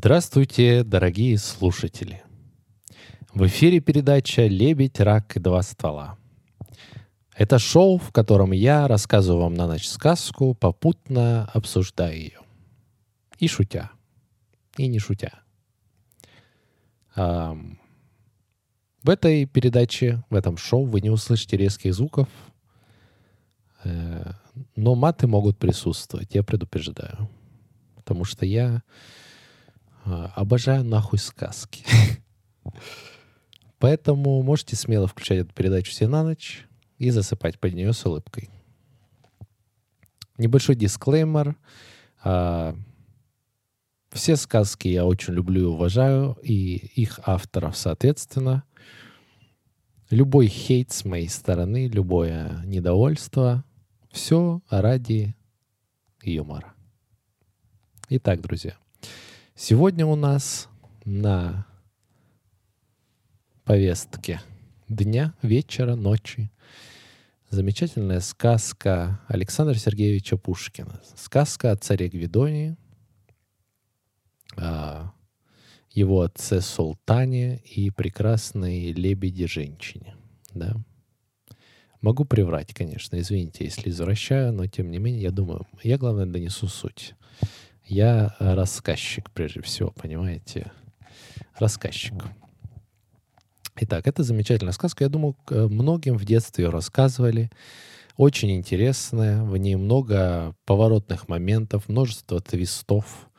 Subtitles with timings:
[0.00, 2.22] Здравствуйте, дорогие слушатели!
[3.34, 6.16] В эфире передача «Лебедь, рак и два ствола».
[7.34, 12.38] Это шоу, в котором я рассказываю вам на ночь сказку, попутно обсуждая ее.
[13.40, 13.90] И шутя.
[14.76, 15.40] И не шутя.
[17.16, 17.58] А,
[19.02, 22.28] в этой передаче, в этом шоу вы не услышите резких звуков,
[23.82, 24.30] э,
[24.76, 27.28] но маты могут присутствовать, я предупреждаю.
[27.96, 28.84] Потому что я
[30.04, 31.84] обожаю нахуй сказки.
[33.78, 36.66] Поэтому можете смело включать эту передачу себе на ночь
[36.98, 38.50] и засыпать под нее с улыбкой.
[40.36, 41.56] Небольшой дисклеймер.
[42.22, 42.74] А,
[44.10, 48.64] все сказки я очень люблю и уважаю, и их авторов соответственно.
[50.10, 53.64] Любой хейт с моей стороны, любое недовольство,
[54.10, 55.36] все ради
[56.22, 56.74] юмора.
[58.08, 58.76] Итак, друзья,
[59.60, 60.68] Сегодня у нас
[61.04, 61.66] на
[63.64, 64.40] повестке
[64.88, 66.52] дня, вечера, ночи
[67.50, 71.02] замечательная сказка Александра Сергеевича Пушкина.
[71.16, 72.76] Сказка о царе Гвидонии,
[74.56, 75.10] о
[75.90, 80.14] его отце Султане и прекрасной лебеди-женщине.
[80.54, 80.76] Да?
[82.00, 86.68] Могу приврать, конечно, извините, если извращаю, но тем не менее, я думаю, я, главное, донесу
[86.68, 87.16] суть.
[87.88, 90.70] Я рассказчик, прежде всего, понимаете?
[91.58, 92.22] Рассказчик.
[93.80, 95.04] Итак, это замечательная сказка.
[95.04, 97.50] Я думаю, многим в детстве ее рассказывали.
[98.18, 99.42] Очень интересная.
[99.42, 103.30] В ней много поворотных моментов, множество твистов.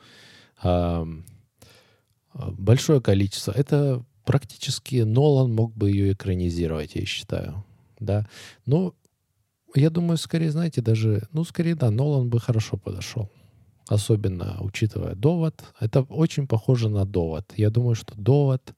[2.34, 3.52] Большое количество.
[3.52, 7.64] Это практически Нолан мог бы ее экранизировать, я считаю.
[8.00, 8.26] Да.
[8.66, 8.94] Но
[9.76, 13.30] я думаю, скорее, знаете, даже, ну, скорее, да, Нолан бы хорошо подошел
[13.90, 15.64] особенно учитывая довод.
[15.80, 17.52] Это очень похоже на довод.
[17.56, 18.74] Я думаю, что довод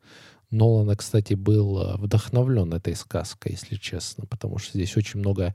[0.51, 5.55] Нолана, кстати, был э, вдохновлен этой сказкой, если честно, потому что здесь очень много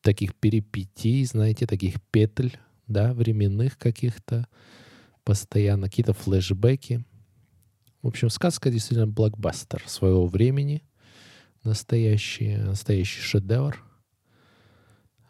[0.00, 2.58] таких перипетий, знаете, таких петель,
[2.88, 4.48] да, временных каких-то,
[5.22, 7.04] постоянно какие-то флешбеки.
[8.02, 10.82] В общем, сказка действительно блокбастер своего времени,
[11.62, 13.80] настоящий, настоящий шедевр.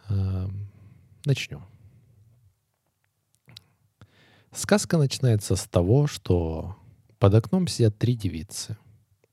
[0.09, 0.71] Эм,
[1.27, 1.65] начнем.
[4.59, 6.75] Сказка начинается с того, что
[7.21, 8.77] под окном сидят три девицы.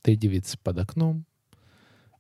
[0.03, 1.25] Три девицы под окном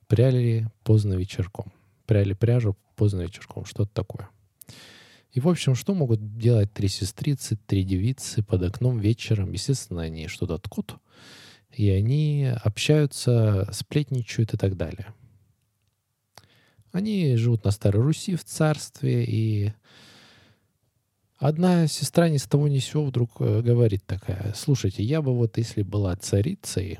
[0.07, 1.71] пряли поздно вечерком.
[2.07, 4.27] Пряли пряжу поздно вечерком, что-то такое.
[5.31, 9.51] И, в общем, что могут делать три сестрицы, три девицы под окном вечером?
[9.51, 10.95] Естественно, они что-то ткут,
[11.69, 15.13] и они общаются, сплетничают и так далее.
[16.91, 19.73] Они живут на Старой Руси в царстве, и
[21.37, 25.35] Одна сестра ни с того ни с сего вдруг э, говорит такая, слушайте, я бы
[25.35, 26.97] вот если была царицей,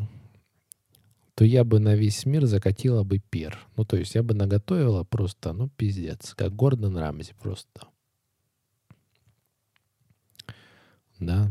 [1.35, 3.57] то я бы на весь мир закатила бы пир.
[3.77, 7.87] Ну, то есть я бы наготовила просто, ну, пиздец, как Гордон Рамзи просто.
[11.19, 11.49] Да.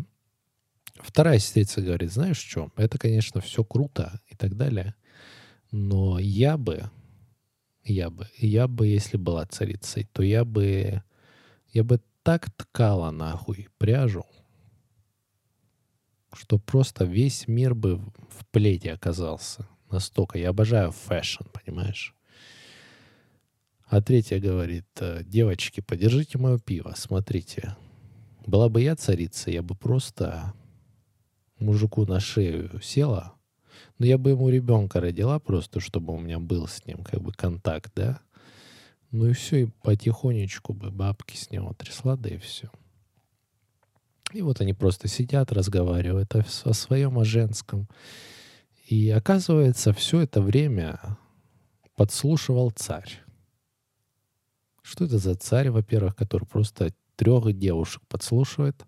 [0.96, 4.94] Вторая сестрица говорит, знаешь что, это, конечно, все круто и так далее,
[5.70, 6.90] но я бы,
[7.82, 11.02] я бы, я бы, если была царицей, то я бы,
[11.72, 14.24] я бы так ткала нахуй пряжу,
[16.32, 19.68] что просто весь мир бы в плете оказался.
[19.90, 20.38] Настолько.
[20.38, 22.16] Я обожаю fashion, понимаешь?
[23.86, 27.76] А третья говорит, «Э, девочки, подержите мое пиво, смотрите.
[28.46, 30.54] Была бы я царица, я бы просто
[31.58, 33.34] мужику на шею села,
[33.98, 37.32] но я бы ему ребенка родила просто, чтобы у меня был с ним как бы
[37.32, 38.20] контакт, да?
[39.14, 42.68] Ну и все, и потихонечку бы бабки с него трясла, да и все.
[44.32, 47.88] И вот они просто сидят, разговаривают о, о своем, о женском.
[48.88, 50.98] И оказывается, все это время
[51.94, 53.20] подслушивал царь.
[54.82, 58.84] Что это за царь, во-первых, который просто трех девушек подслушивает?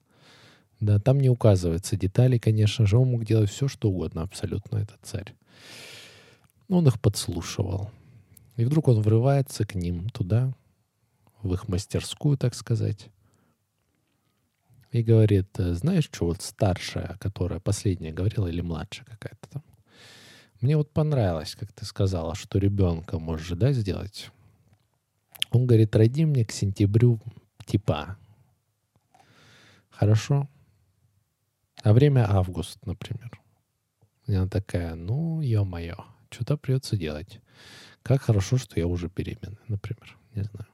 [0.81, 2.99] Да, там не указывается детали, конечно же.
[2.99, 5.37] Он мог делать все, что угодно абсолютно, этот царь.
[6.69, 7.93] Он их подслушивал.
[8.57, 10.53] И вдруг он врывается к ним туда,
[11.43, 13.09] в их мастерскую, так сказать,
[14.93, 19.63] и говорит, «Э, знаешь, что вот старшая, которая последняя говорила, или младшая какая-то там,
[20.61, 24.31] мне вот понравилось, как ты сказала, что ребенка можешь, да, сделать.
[25.51, 27.21] Он говорит, роди мне к сентябрю
[27.67, 28.17] типа.
[29.91, 30.49] Хорошо?
[31.83, 33.41] А время август, например.
[34.27, 35.97] И она такая, ну, ё-моё,
[36.31, 37.41] что-то придется делать.
[38.07, 40.17] Как хорошо, что я уже беременна, например.
[40.37, 40.69] Не знаю.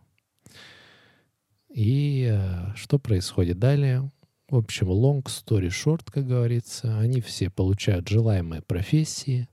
[1.70, 4.12] И э, что происходит далее?
[4.50, 9.48] В общем, long story short, как говорится, они все получают желаемые профессии.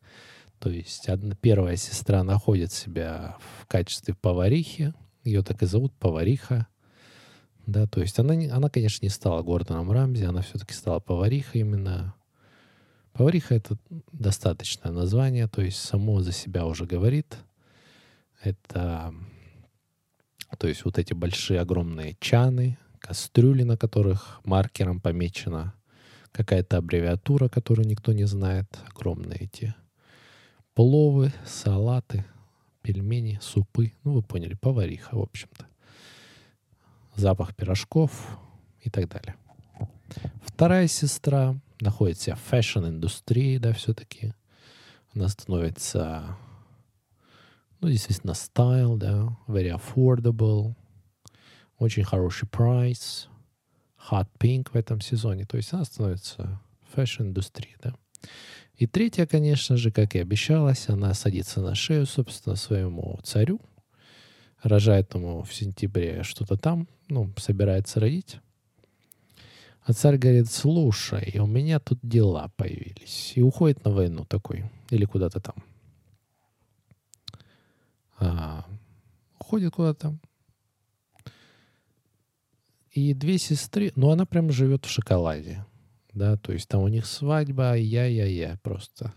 [0.60, 4.94] То есть одна, первая сестра находит себя в качестве поварихи.
[5.24, 6.68] Ее так и зовут повариха.
[7.66, 12.14] Да, то есть она, она, конечно, не стала Гордоном Рамзи, она все-таки стала поварихой именно.
[13.14, 13.78] Повариха— это
[14.12, 17.38] достаточное название, то есть само за себя уже говорит.
[18.42, 19.14] Это,
[20.58, 25.74] то есть вот эти большие огромные чаны, кастрюли, на которых маркером помечена
[26.32, 29.76] какая-то аббревиатура, которую никто не знает, огромные эти
[30.74, 32.26] пловы, салаты,
[32.82, 35.70] пельмени, супы, ну вы поняли, повариха, в общем-то
[37.20, 38.40] запах пирожков
[38.82, 39.36] и так далее.
[40.44, 44.34] Вторая сестра находится в fashion-индустрии, да, все-таки.
[45.14, 46.38] Она становится,
[47.82, 50.76] ну, действительно, style, да, very affordable,
[51.78, 53.28] очень хороший price,
[54.10, 55.46] hot pink в этом сезоне.
[55.46, 56.62] То есть она становится
[56.94, 57.94] fashion-индустрии, да.
[58.76, 63.60] И третья, конечно же, как и обещалось, она садится на шею, собственно, своему царю,
[64.64, 68.40] рожает ему в сентябре что-то там, ну, собирается родить.
[69.84, 73.34] А царь говорит, слушай, у меня тут дела появились.
[73.36, 74.66] И уходит на войну такой.
[74.92, 75.56] Или куда-то там.
[79.50, 80.16] Уходит куда-то.
[82.92, 85.66] И две сестры, ну она прям живет в шоколаде.
[86.14, 89.14] Да, то есть там у них свадьба, я-я-я просто.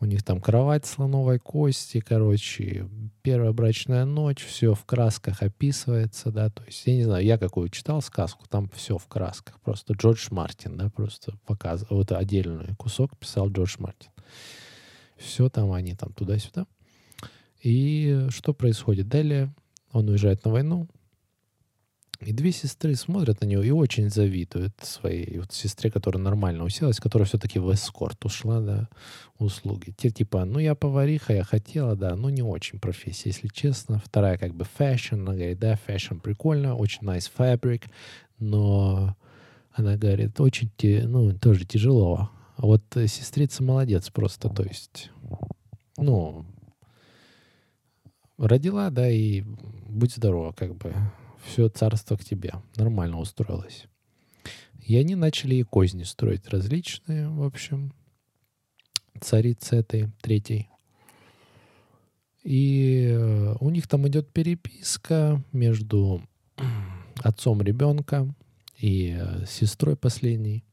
[0.00, 2.88] У них там кровать слоновой кости, короче,
[3.22, 7.68] первая брачная ночь, все в красках описывается, да, то есть, я не знаю, я какую
[7.68, 13.18] читал сказку, там все в красках, просто Джордж Мартин, да, просто показывал, вот отдельный кусок
[13.18, 14.10] писал Джордж Мартин.
[15.16, 16.66] Все там они там туда-сюда.
[17.60, 19.08] И что происходит?
[19.08, 19.54] Далее
[19.92, 20.88] он уезжает на войну,
[22.20, 26.98] и две сестры смотрят на него и очень завидуют своей вот сестре, которая нормально уселась,
[26.98, 28.88] которая все-таки в эскорт ушла, да,
[29.38, 29.94] услуги.
[29.96, 34.02] Те типа, ну я повариха, я хотела, да, но не очень профессия, если честно.
[34.04, 37.84] Вторая как бы fashion, она говорит, да, fashion прикольно, очень nice fabric,
[38.40, 39.16] но
[39.72, 42.30] она говорит, очень, ну, тоже тяжело.
[42.56, 45.12] А вот сестрица молодец просто, то есть,
[45.96, 46.44] ну,
[48.38, 49.42] родила, да, и
[49.88, 50.94] будь здорова, как бы
[51.44, 52.54] все царство к тебе.
[52.76, 53.86] Нормально устроилось.
[54.80, 57.92] И они начали и козни строить различные, в общем,
[59.20, 60.68] царицы этой, третьей.
[62.42, 66.22] И э, у них там идет переписка между
[67.22, 68.34] отцом ребенка
[68.78, 70.64] и э, сестрой последней.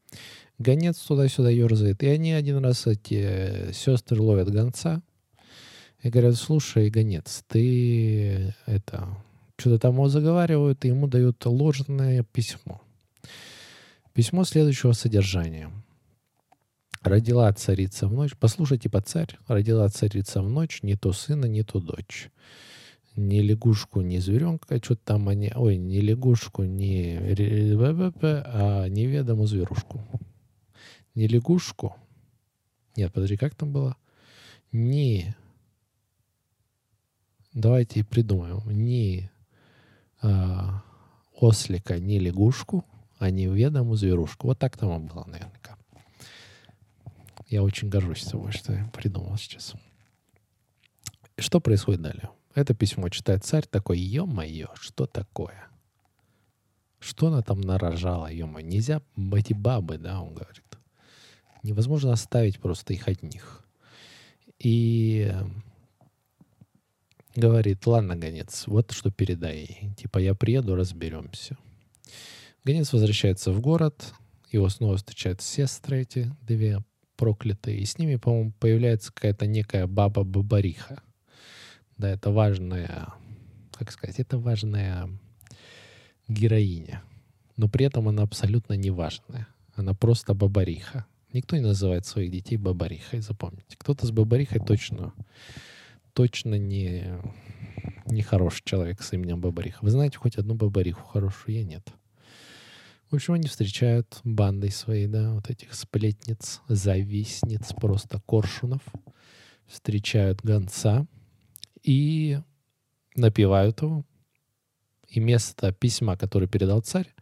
[0.58, 2.02] Гонец туда-сюда ерзает.
[2.04, 5.02] И они один раз, эти э, сестры, ловят гонца
[6.06, 9.18] и говорят, слушай, гонец, ты это,
[9.57, 12.80] что-то там заговаривают, и ему дают ложное письмо.
[14.13, 15.72] Письмо следующего содержания.
[17.02, 18.34] Родила царица в ночь.
[18.40, 19.36] Послушайте, типа царь.
[19.48, 22.30] Родила царица в ночь не то сына, не то дочь.
[23.16, 24.78] Ни лягушку, ни зверенка.
[24.78, 25.51] Что-то там они...
[25.56, 27.18] Ой, не лягушку, не...
[27.18, 30.01] А неведомую зверушку.
[31.16, 31.96] Не лягушку.
[32.96, 33.98] Нет, подожди, как там было?
[34.72, 35.36] Не...
[37.56, 38.70] Давайте придумаем.
[38.70, 39.32] Не
[40.22, 40.27] э,
[41.39, 42.84] ослика, не лягушку,
[43.18, 44.48] а неведомую зверушку.
[44.48, 45.77] Вот так там было наверняка.
[47.48, 49.74] Я очень горжусь собой, что я придумал сейчас.
[51.38, 52.30] Что происходит далее?
[52.56, 55.70] Это письмо читает царь такой, ё-моё, что такое?
[57.00, 58.65] Что она там нарожала, ё-моё?
[58.65, 59.01] Нельзя
[59.34, 60.63] эти бабы, да, он говорит.
[61.63, 63.65] Невозможно оставить просто их одних.
[64.60, 65.34] И
[67.36, 69.94] Говорит, ладно, гонец, вот что передай.
[69.98, 71.58] Типа, я приеду, разберемся.
[72.63, 74.13] Гонец возвращается в город,
[74.51, 76.80] его снова встречают сестры эти две
[77.18, 81.01] проклятые, и с ними, по-моему, появляется какая-то некая баба-бабариха.
[81.98, 83.13] Да, это важная,
[83.74, 85.10] как сказать, это важная
[86.30, 87.04] героиня.
[87.58, 89.48] Но при этом она абсолютно не важная.
[89.75, 91.06] Она просто бабариха.
[91.34, 93.75] Никто не называет своих детей бабарихой, запомните.
[93.77, 95.13] Кто-то с бабарихой точно
[96.15, 97.22] точно не,
[98.05, 99.84] не хороший человек с именем Бабариха.
[99.84, 101.57] Вы знаете хоть одну Бабариху хорошую?
[101.57, 101.88] Я нет.
[103.12, 108.81] В общем, они встречают бандой своей, да, вот этих сплетниц, завистниц, просто коршунов.
[109.67, 111.05] Встречают гонца
[111.84, 112.39] и
[113.15, 114.05] напивают его.
[115.10, 117.13] И вместо письма, которое передал царь,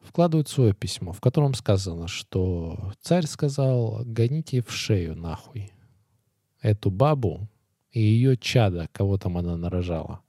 [0.00, 5.72] вкладывают свое письмо, в котором сказано, что царь сказал, гоните в шею нахуй
[6.60, 7.48] эту бабу
[7.90, 10.20] и ее чада, кого там она нарожала.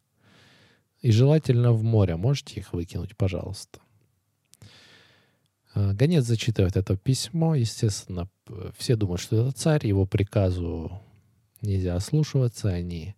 [1.01, 2.15] И желательно в море.
[2.15, 3.79] Можете их выкинуть, пожалуйста.
[5.73, 7.55] А, гонец зачитывает это письмо.
[7.55, 8.29] Естественно,
[8.77, 9.85] все думают, что это царь.
[9.85, 11.01] Его приказу
[11.61, 12.69] нельзя ослушиваться.
[12.69, 13.15] Они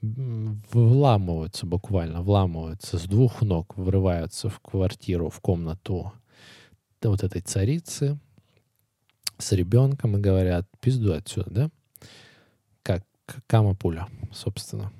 [0.00, 6.12] вламываются буквально, вламываются с двух ног, врываются в квартиру, в комнату
[7.02, 8.18] вот этой царицы
[9.38, 11.70] с ребенком и говорят, пизду отсюда, да?
[13.32, 14.92] Как Кама Пуля, собственно.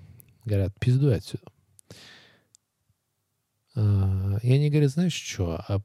[0.45, 1.45] Говорят, пизду отсюда.
[3.75, 5.81] А, и они говорят, знаешь что, а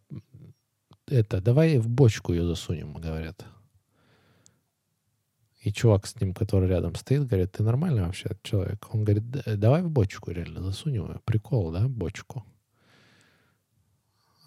[1.08, 3.46] это, давай в бочку ее засунем, говорят.
[5.62, 8.88] И чувак с ним, который рядом стоит, говорит, ты нормальный вообще человек?
[8.94, 9.24] Он говорит,
[9.60, 11.22] давай в бочку реально засунем ее.
[11.26, 12.46] Прикол, да, бочку.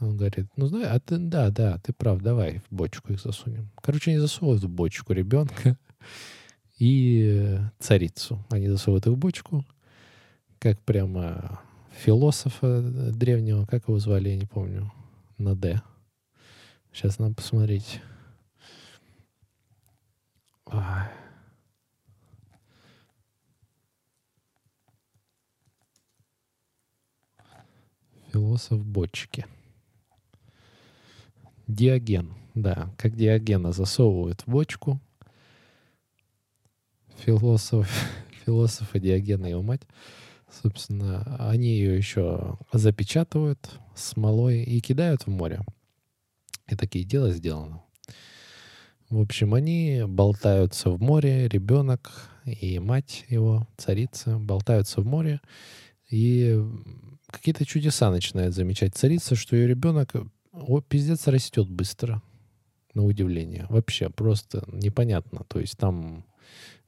[0.01, 3.71] Он говорит, ну знаешь, а ты, да, да, ты прав, давай в бочку их засунем.
[3.83, 5.79] Короче, они засовывают в бочку ребенка
[6.81, 8.43] и царицу.
[8.49, 9.65] Они засовывают их в бочку,
[10.59, 11.61] как прямо
[11.93, 12.81] философа
[13.13, 14.91] древнего, как его звали, я не помню,
[15.39, 15.83] на «Д».
[16.93, 18.01] Сейчас надо посмотреть.
[28.33, 29.45] Философ бочки.
[31.67, 34.99] Диоген, да, как Диогена засовывают в бочку.
[37.25, 37.89] Философ,
[38.47, 39.83] философа Диогена, его мать,
[40.63, 45.61] собственно, они ее еще запечатывают смолой и кидают в море.
[46.69, 47.83] И такие дела сделано.
[49.11, 55.41] В общем, они болтаются в море, ребенок и мать его, царица, болтаются в море,
[56.11, 56.59] и
[57.27, 60.15] какие-то чудеса начинает замечать царица, что ее ребенок
[60.53, 62.23] о, пиздец растет быстро,
[62.95, 63.67] на удивление.
[63.69, 65.45] Вообще, просто непонятно.
[65.49, 66.25] То есть там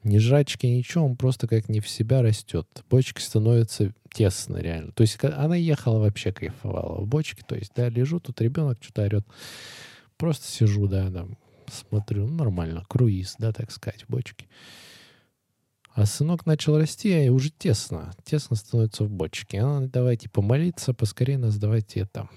[0.04, 2.66] ни жрачки, ничего, он просто как не в себя растет.
[2.90, 4.92] Бочки становятся тесно реально.
[4.92, 7.42] То есть она ехала вообще кайфовала в бочке.
[7.46, 9.26] То есть, да, лежу, тут ребенок что-то орет.
[10.16, 11.38] Просто сижу, да, там,
[11.70, 14.46] смотрю, ну, нормально, круиз, да, так сказать, в бочке.
[15.94, 19.60] А сынок начал расти, и уже тесно, тесно становится в бочке.
[19.62, 22.28] А давайте помолиться, поскорее нас давайте это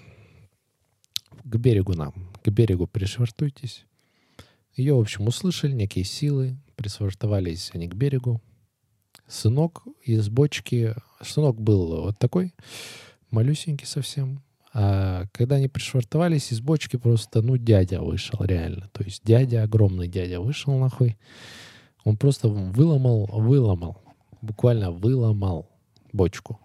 [1.44, 3.86] к берегу нам, к берегу пришвартуйтесь.
[4.74, 8.40] Ее, в общем, услышали некие силы, пришвартовались они к берегу.
[9.26, 12.54] Сынок из бочки, сынок был вот такой,
[13.30, 14.42] малюсенький совсем.
[14.72, 18.90] А когда они пришвартовались, из бочки просто, ну, дядя вышел реально.
[18.92, 21.16] То есть дядя, огромный дядя вышел нахуй.
[22.04, 24.02] Он просто выломал, выломал,
[24.42, 25.70] буквально выломал
[26.12, 26.60] бочку.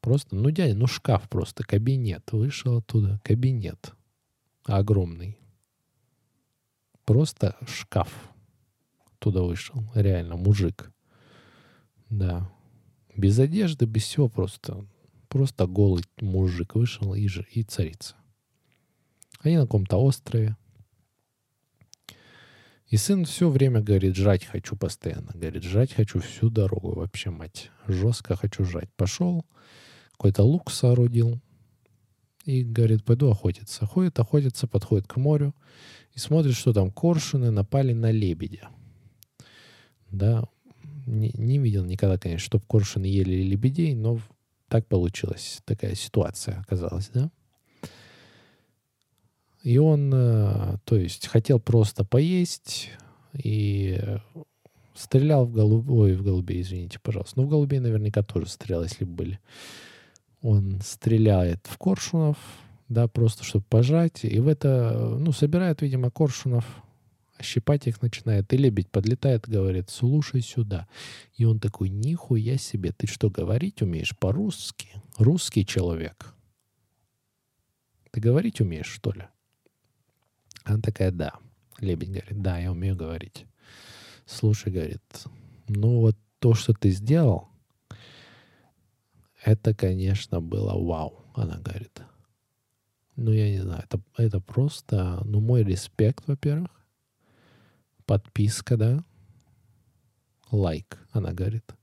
[0.00, 2.30] Просто, ну, дядя, ну, шкаф просто, кабинет.
[2.30, 3.92] Вышел оттуда, кабинет.
[4.64, 5.38] Огромный.
[7.06, 8.12] Просто шкаф.
[9.26, 9.82] Туда вышел.
[9.96, 10.92] Реально, мужик.
[12.10, 12.48] Да.
[13.16, 14.86] Без одежды, без всего просто.
[15.28, 18.14] Просто голый мужик вышел и, же, и царица.
[19.40, 20.56] Они на каком-то острове.
[22.86, 25.32] И сын все время говорит, жрать хочу постоянно.
[25.34, 26.94] Говорит, жрать хочу всю дорогу.
[26.94, 28.90] Вообще, мать, жестко хочу жрать.
[28.94, 29.44] Пошел,
[30.12, 31.40] какой-то лук соорудил.
[32.44, 33.86] И говорит, пойду охотиться.
[33.86, 35.52] Ходит, охотится, подходит к морю.
[36.12, 38.70] И смотрит, что там коршуны напали на лебедя.
[40.16, 40.44] Да,
[41.06, 44.18] не, не видел никогда, конечно, чтобы коршуны ели лебедей, но
[44.68, 45.60] так получилось.
[45.64, 47.30] Такая ситуация оказалась, да.
[49.62, 52.90] И он, э, то есть, хотел просто поесть
[53.34, 54.00] и
[54.94, 57.40] стрелял в голубей, ой, в голубей, извините, пожалуйста.
[57.40, 59.40] Ну, в голубей наверняка тоже стрелял, если бы были.
[60.40, 62.36] Он стреляет в коршунов,
[62.88, 64.24] да, просто чтобы пожать.
[64.24, 66.64] И в это, ну, собирает, видимо, коршунов,
[67.42, 68.52] щипать их начинает.
[68.52, 70.88] И лебедь подлетает, говорит, слушай сюда.
[71.34, 74.88] И он такой, нихуя себе, ты что, говорить умеешь по-русски?
[75.18, 76.34] Русский человек.
[78.10, 79.26] Ты говорить умеешь, что ли?
[80.64, 81.34] Она такая, да.
[81.78, 83.46] Лебедь говорит, да, я умею говорить.
[84.24, 85.02] Слушай, говорит,
[85.68, 87.48] ну вот то, что ты сделал,
[89.44, 92.02] это, конечно, было вау, она говорит.
[93.14, 96.70] Ну, я не знаю, это, это просто, ну, мой респект, во-первых.
[98.06, 99.04] Подписка, да.
[100.50, 101.74] Лайк, она говорит.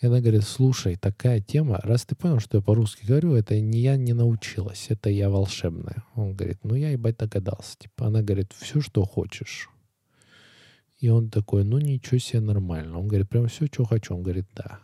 [0.00, 3.80] И она говорит, слушай, такая тема, раз ты понял, что я по-русски говорю, это не
[3.80, 6.04] я не научилась, это я волшебная.
[6.14, 7.76] Он говорит, ну я ебать догадался.
[7.78, 9.68] Типа, она говорит, все, что хочешь.
[11.00, 12.98] И он такой, ну ничего себе, нормально.
[12.98, 14.14] Он говорит, прям все, что хочу.
[14.14, 14.80] Он говорит, да.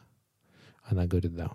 [0.82, 1.52] Она говорит, да.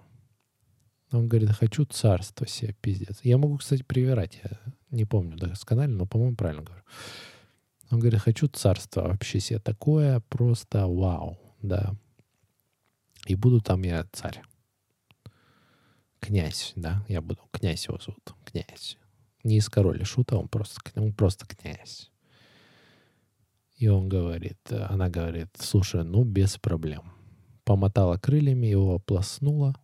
[1.11, 3.19] Он говорит, хочу царство себе, пиздец.
[3.23, 4.39] Я могу, кстати, привирать.
[4.43, 4.59] Я
[4.91, 6.83] не помню досконально, но, по-моему, правильно говорю.
[7.91, 11.96] Он говорит, хочу царство вообще себе такое, просто вау, да.
[13.25, 14.41] И буду там я царь.
[16.19, 17.41] Князь, да, я буду.
[17.51, 18.34] Князь его зовут.
[18.46, 18.98] Князь.
[19.43, 22.12] Не из короля шута, он просто, он просто князь.
[23.77, 27.13] И он говорит, она говорит, слушай, ну без проблем.
[27.63, 29.75] Помотала крыльями, его оплоснула.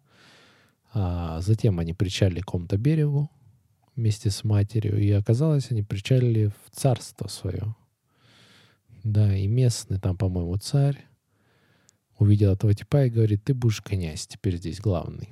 [0.93, 3.29] А затем они причалили к какому-то берегу
[3.95, 4.99] вместе с матерью.
[4.99, 7.75] И оказалось, они причалили в царство свое.
[9.05, 11.05] Да, и местный там, по-моему, царь
[12.17, 15.29] увидел этого типа и говорит, ты будешь князь, теперь здесь главный.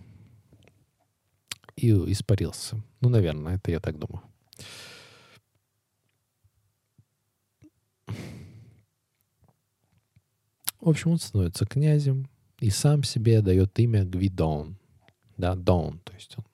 [1.76, 2.84] И испарился.
[3.02, 4.22] Ну, наверное, это я так думаю.
[10.80, 14.78] В общем, он становится князем и сам себе дает имя Гвидон.
[15.36, 16.46] Да, Дон, то есть он,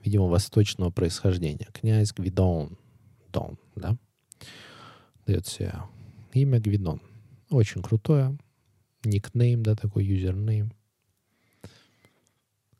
[0.00, 1.68] видимо, восточного происхождения.
[1.74, 2.78] Князь Гвидон.
[3.30, 3.98] Дон, да.
[5.26, 5.74] Дает себе
[6.32, 7.00] имя Гвидон.
[7.50, 8.36] Очень крутое.
[9.04, 10.72] Никнейм, да, такой юзернейм.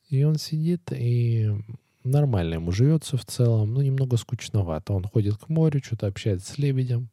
[0.09, 1.51] И он сидит и
[2.05, 4.93] нормально ему живется в целом, ну, немного скучновато.
[4.93, 7.09] Он ходит к морю, что-то общается с лебедем,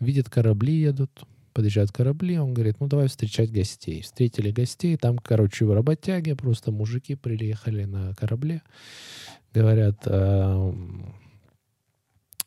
[0.00, 1.10] видит корабли едут,
[1.52, 4.02] подъезжают корабли, он говорит, ну давай встречать гостей.
[4.02, 8.62] Встретили гостей, там, короче, работяги, просто мужики приехали на корабле,
[9.52, 10.72] говорят, э,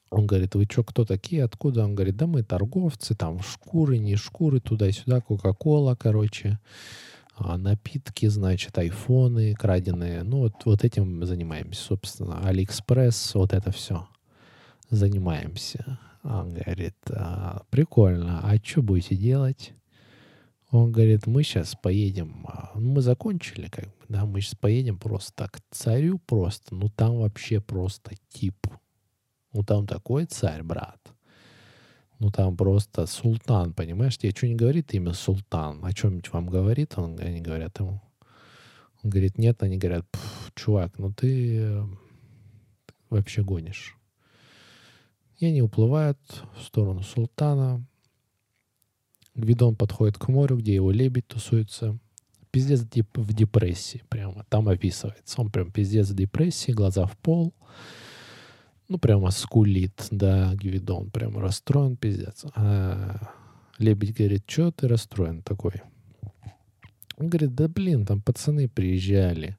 [0.10, 1.84] он говорит, вы что, кто такие, откуда?
[1.84, 6.60] Он говорит, да мы торговцы, там шкуры, не шкуры, туда-сюда, Кока-Кола, короче,
[7.36, 10.24] а напитки, значит, айфоны краденые.
[10.24, 12.46] Ну, вот, вот этим занимаемся, собственно.
[12.48, 14.08] Алиэкспресс, вот это все
[14.90, 16.00] занимаемся.
[16.24, 19.74] Он говорит, а, прикольно, а что будете делать?
[20.72, 24.98] Он говорит, мы сейчас поедем, а, ну, мы закончили, как бы, да, мы сейчас поедем
[24.98, 28.56] просто так, к царю просто, ну, там вообще просто тип.
[29.56, 31.00] Ну, там такой царь, брат.
[32.20, 34.18] Ну, там просто султан, понимаешь?
[34.18, 35.80] Тебе что не говорит имя султан?
[35.82, 36.98] О чем-нибудь вам говорит?
[36.98, 38.02] Он, они говорят ему.
[39.02, 40.06] Он говорит, нет, они говорят,
[40.56, 41.84] чувак, ну ты э,
[43.10, 43.96] вообще гонишь.
[45.38, 46.20] И они уплывают
[46.58, 47.82] в сторону султана.
[49.36, 51.98] Гвидон подходит к морю, где его лебедь тусуется.
[52.52, 54.46] Пиздец в депрессии прямо.
[54.50, 55.40] Там описывается.
[55.40, 57.54] Он прям пиздец в депрессии, глаза в пол.
[58.88, 61.10] Ну, прямо скулит, да, Гвидон.
[61.10, 62.46] Прям расстроен, пиздец.
[62.56, 63.34] А
[63.78, 65.82] лебедь говорит, что ты расстроен такой?
[67.18, 69.58] Он говорит, да блин, там пацаны приезжали.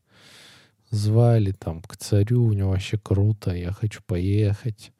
[0.90, 4.92] Звали там к царю, у него вообще круто, я хочу поехать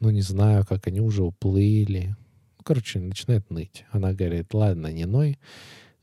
[0.00, 2.16] ну, не знаю, как они уже уплыли.
[2.58, 3.84] Ну, короче, начинает ныть.
[3.90, 5.38] Она говорит, ладно, не ной.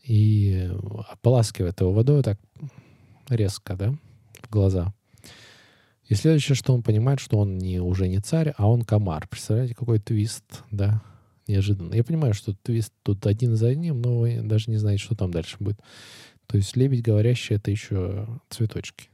[0.03, 0.69] И
[1.09, 2.39] ополаскивает его водой так
[3.29, 3.93] резко, да,
[4.41, 4.93] в глаза.
[6.07, 9.27] И следующее, что он понимает, что он не, уже не царь, а он комар.
[9.27, 11.01] Представляете, какой твист, да,
[11.47, 11.93] неожиданно.
[11.93, 15.31] Я понимаю, что твист тут один за одним, но вы даже не знаете, что там
[15.31, 15.79] дальше будет.
[16.47, 19.09] То есть лебедь говорящий— это еще цветочки.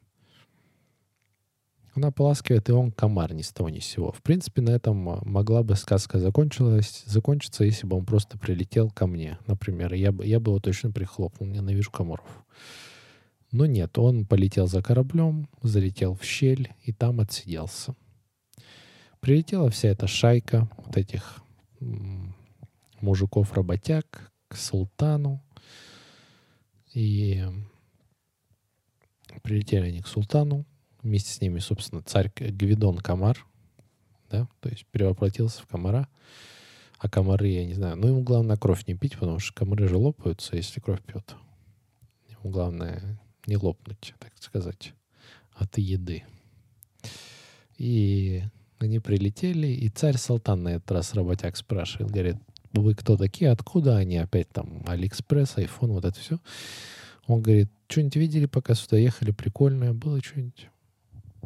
[1.95, 4.11] Она поласкивает, и он комар ни с того ни с сего.
[4.11, 8.89] В принципе, на этом а, могла бы сказка закончилась, закончиться, если бы он просто прилетел
[8.89, 9.93] ко мне, например.
[9.93, 11.49] Я бы, я бы его точно прихлопнул.
[11.49, 12.25] Ненавижу комаров.
[13.51, 17.95] Но нет, он полетел за кораблем, залетел в щель и там отсиделся.
[19.19, 21.41] Прилетела вся эта шайка вот этих
[23.01, 25.43] мужиков-работяг к султану.
[26.93, 27.43] И
[29.41, 30.65] прилетели они к султану.
[31.01, 33.45] Вместе с ними, собственно, царь Гвидон Камар,
[34.29, 36.07] да, то есть перевоплотился в комара.
[36.97, 39.95] А комары, я не знаю, ну ему главное кровь не пить, потому что комары же
[39.95, 41.35] лопаются, если кровь пьет.
[42.27, 44.93] Ему главное не лопнуть, так сказать,
[45.53, 46.23] от еды.
[47.77, 48.43] И
[48.79, 52.37] они прилетели, и царь Салтан на этот раз работяг спрашивает, говорит,
[52.73, 56.39] вы кто такие, откуда они опять там, Алиэкспресс, айфон, вот это все.
[57.25, 60.69] Он говорит, что-нибудь видели, пока сюда ехали, прикольное было что-нибудь?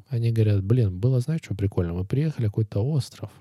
[0.09, 1.93] Они говорят, блин, было, знаешь, что прикольно?
[1.93, 3.31] Мы приехали, какой-то остров,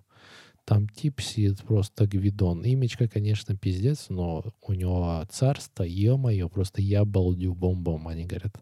[0.65, 2.63] там тип сидит просто гвидон.
[2.65, 8.09] Имечка, конечно, пиздец, но у него царство, ё-моё, просто я балдю бомбом.
[8.09, 8.55] Они говорят,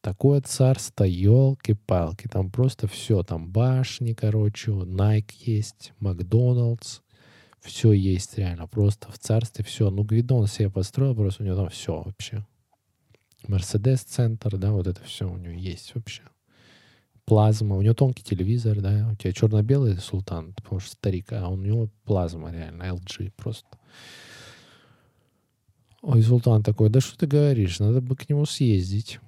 [0.00, 7.00] такое царство, елки-палки, там просто все, там башни, короче, Nike есть, Макдоналдс,
[7.60, 9.90] все есть реально, просто в царстве все.
[9.90, 12.44] Ну, Гвидон себе построил, просто у него там все вообще.
[13.46, 16.22] Мерседес-центр, да, вот это все у него есть вообще
[17.24, 21.56] плазма, у него тонкий телевизор, да, у тебя черно-белый султан, потому что старик, а у
[21.56, 23.68] него плазма реально, LG просто.
[26.02, 29.20] Ой, султан такой, да что ты говоришь, надо бы к нему съездить.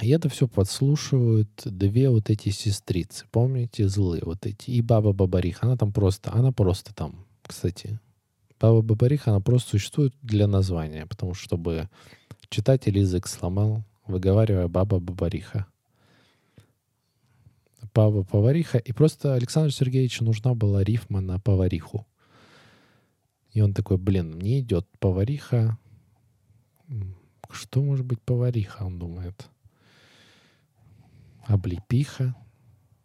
[0.00, 4.70] И это все подслушивают две вот эти сестрицы, помните, злые вот эти.
[4.70, 8.00] И баба Бабариха, она там просто, она просто там, кстати.
[8.58, 11.88] Баба Бабариха, она просто существует для названия, потому что чтобы
[12.48, 15.66] читатель язык сломал, выговаривая баба Бабариха.
[17.92, 18.78] Пава повариха.
[18.78, 22.06] И просто Александру Сергеевичу нужна была рифма на повариху.
[23.52, 25.78] И он такой, блин, мне идет повариха.
[27.50, 29.48] Что может быть повариха, он думает.
[31.46, 32.36] Облепиха.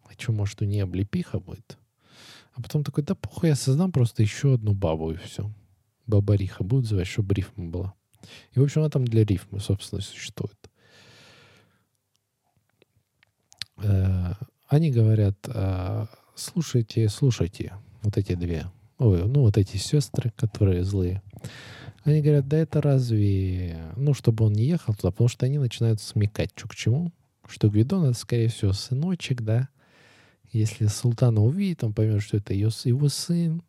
[0.04, 1.78] А что, может, у нее облепиха будет?
[2.54, 5.52] А потом такой, да похуй, я создам просто еще одну бабу и все.
[6.06, 7.94] Бабариха будет звать, чтобы рифма была.
[8.54, 10.58] И, в общем, она там для рифмы, собственно, существует.
[14.68, 18.66] Они говорят, «А, слушайте, слушайте, вот эти две,
[18.98, 21.22] ой, ну вот эти сестры, которые злые.
[22.04, 26.00] Они говорят, да это разве, ну, чтобы он не ехал туда, потому что они начинают
[26.02, 27.12] смекать, что к чему,
[27.48, 29.70] что Гвидон это, скорее всего, сыночек, да.
[30.52, 33.64] Если султана увидит, он поймет, что это ее, его сын.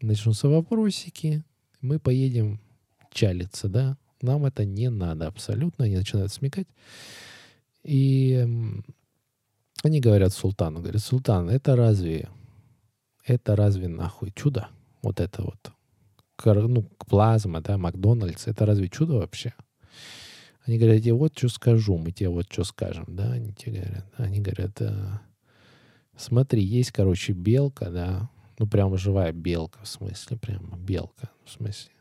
[0.00, 1.44] Начнутся вопросики,
[1.80, 2.60] мы поедем
[3.12, 3.96] чалиться, да.
[4.20, 5.84] Нам это не надо абсолютно.
[5.84, 6.66] Они начинают смекать.
[7.84, 8.46] И
[9.84, 12.28] они говорят султану, говорят, султан, это разве,
[13.24, 14.68] это разве нахуй чудо?
[15.02, 15.72] Вот это вот.
[16.44, 19.54] Ну, плазма, да, Макдональдс, это разве чудо вообще?
[20.66, 24.06] Они говорят, я вот что скажу, мы тебе вот что скажем, да, они тебе говорят.
[24.16, 25.20] Они говорят, а,
[26.16, 31.92] смотри, есть, короче, белка, да, ну, прямо живая белка, в смысле, прямо белка, в смысле.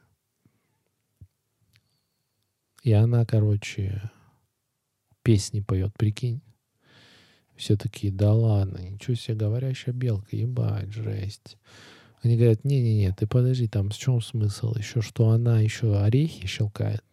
[2.84, 4.10] И она, короче,
[5.24, 6.42] песни поет, прикинь.
[7.56, 11.58] Все такие, да ладно, ничего себе, говорящая белка, ебать, жесть.
[12.22, 14.74] Они говорят, не-не-не, ты подожди, там в чем смысл?
[14.76, 17.04] Еще что она еще орехи щелкает.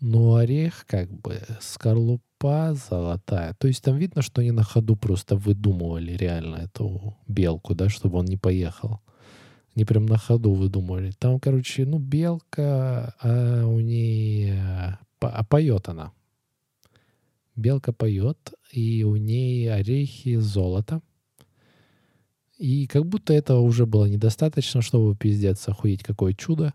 [0.00, 3.54] Но орех как бы скорлупа золотая.
[3.58, 8.18] То есть там видно, что они на ходу просто выдумывали реально эту белку, да, чтобы
[8.18, 9.00] он не поехал.
[9.74, 11.12] Они прям на ходу выдумывали.
[11.12, 14.98] Там, короче, ну, белка, а у нее...
[15.20, 16.12] А поет она.
[17.56, 21.02] Белка поет, и у ней орехи золото.
[22.58, 26.74] И как будто этого уже было недостаточно, чтобы пиздец охуеть, какое чудо.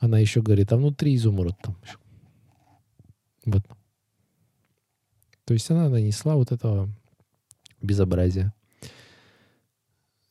[0.00, 1.76] Она еще говорит, а внутри изумруд там.
[3.44, 3.62] Вот.
[5.44, 6.88] То есть она нанесла вот этого
[7.80, 8.52] безобразия.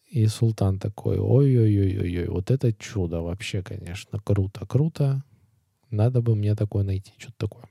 [0.09, 5.23] И султан такой, ой-ой-ой-ой, вот это чудо вообще, конечно, круто, круто.
[5.89, 7.65] Надо бы мне такое найти, что-то такое.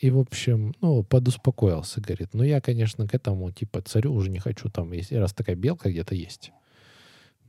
[0.00, 2.30] И, в общем, ну, подуспокоился, говорит.
[2.32, 5.90] Ну, я, конечно, к этому, типа, царю уже не хочу там, если раз такая белка
[5.90, 6.52] где-то есть.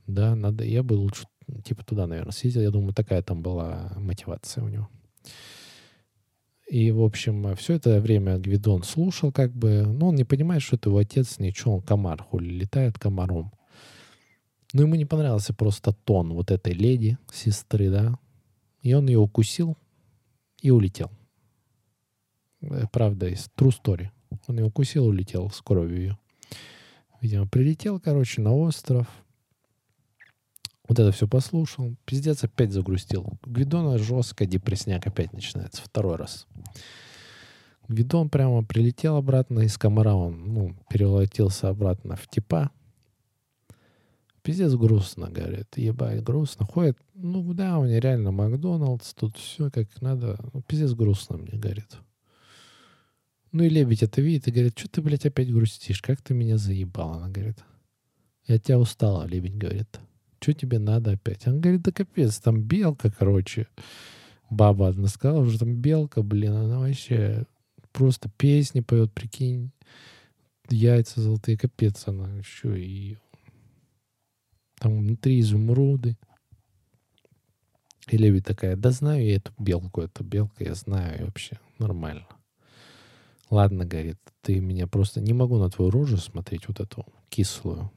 [0.05, 1.27] Да, надо, я бы лучше,
[1.63, 2.61] типа, туда, наверное, съездил.
[2.61, 4.89] Я думаю, такая там была мотивация у него.
[6.69, 10.75] И, в общем, все это время Гвидон слушал, как бы, но он не понимает, что
[10.75, 13.53] это его отец, ничего, он комар, хули, летает комаром.
[14.73, 18.19] Но ему не понравился просто тон вот этой леди, сестры, да.
[18.81, 19.77] И он ее укусил
[20.61, 21.11] и улетел.
[22.61, 24.09] Э, правда, из True Story.
[24.47, 26.17] Он ее укусил, улетел с кровью.
[27.19, 29.07] Видимо, прилетел, короче, на остров.
[30.87, 31.95] Вот это все послушал.
[32.05, 33.37] Пиздец опять загрустил.
[33.45, 35.81] Гвидона жестко депрессняк опять начинается.
[35.81, 36.47] Второй раз.
[37.87, 40.13] Гвидон прямо прилетел обратно из комара.
[40.15, 42.71] Он, ну, перелетелся обратно в типа.
[44.41, 45.77] Пиздец грустно, говорит.
[45.77, 46.65] Ебать, грустно.
[46.65, 50.39] Ходит, ну да, у меня реально Макдоналдс, тут все как надо.
[50.53, 51.97] Ну, пиздец грустно мне, говорит.
[53.51, 56.01] Ну и лебедь это видит и говорит, что ты, блядь, опять грустишь?
[56.01, 57.13] Как ты меня заебал?
[57.15, 57.57] Она говорит,
[58.47, 59.99] я тебя устала, лебедь говорит.
[60.39, 61.47] Что тебе надо опять?
[61.47, 63.67] Он говорит, да капец, там белка, короче.
[64.49, 67.45] Баба одна сказала, что там белка, блин, она вообще
[67.91, 69.71] просто песни поет, прикинь.
[70.69, 73.17] Яйца золотые, капец она еще и
[74.79, 76.17] там внутри изумруды.
[78.07, 82.27] И Леви такая, да знаю я эту белку, эту белка я знаю и вообще нормально.
[83.51, 85.19] Ладно, говорит, ты меня просто...
[85.19, 87.91] Не могу на твою рожу смотреть вот эту кислую.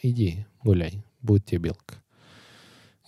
[0.00, 1.96] Иди, гуляй, будет тебе белка.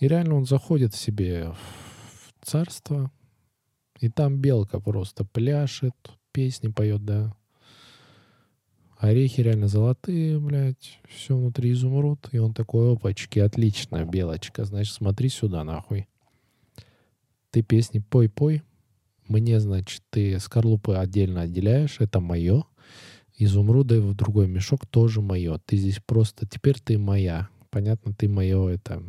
[0.01, 3.09] И реально он заходит себе в царство,
[4.01, 5.95] и там белка просто пляшет,
[6.33, 7.33] песни поет, да.
[8.97, 10.99] Орехи реально золотые, блядь.
[11.07, 12.27] Все внутри изумруд.
[12.33, 14.65] И он такой, опачки, отлично, белочка.
[14.65, 16.07] Значит, смотри сюда, нахуй.
[17.51, 18.63] Ты песни пой-пой,
[19.29, 22.63] мне, значит, ты скорлупы отдельно отделяешь, это мое.
[23.37, 25.59] Изумруды в другой мешок тоже мое.
[25.65, 27.49] Ты здесь просто, теперь ты моя.
[27.69, 29.03] Понятно, ты мое, это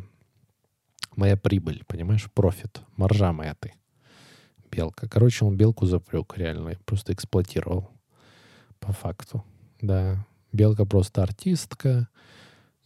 [1.15, 3.73] моя прибыль, понимаешь, профит, маржа моя ты.
[4.71, 5.07] Белка.
[5.09, 7.89] Короче, он белку запрек, реально, просто эксплуатировал
[8.79, 9.43] по факту.
[9.81, 12.07] Да, белка просто артистка,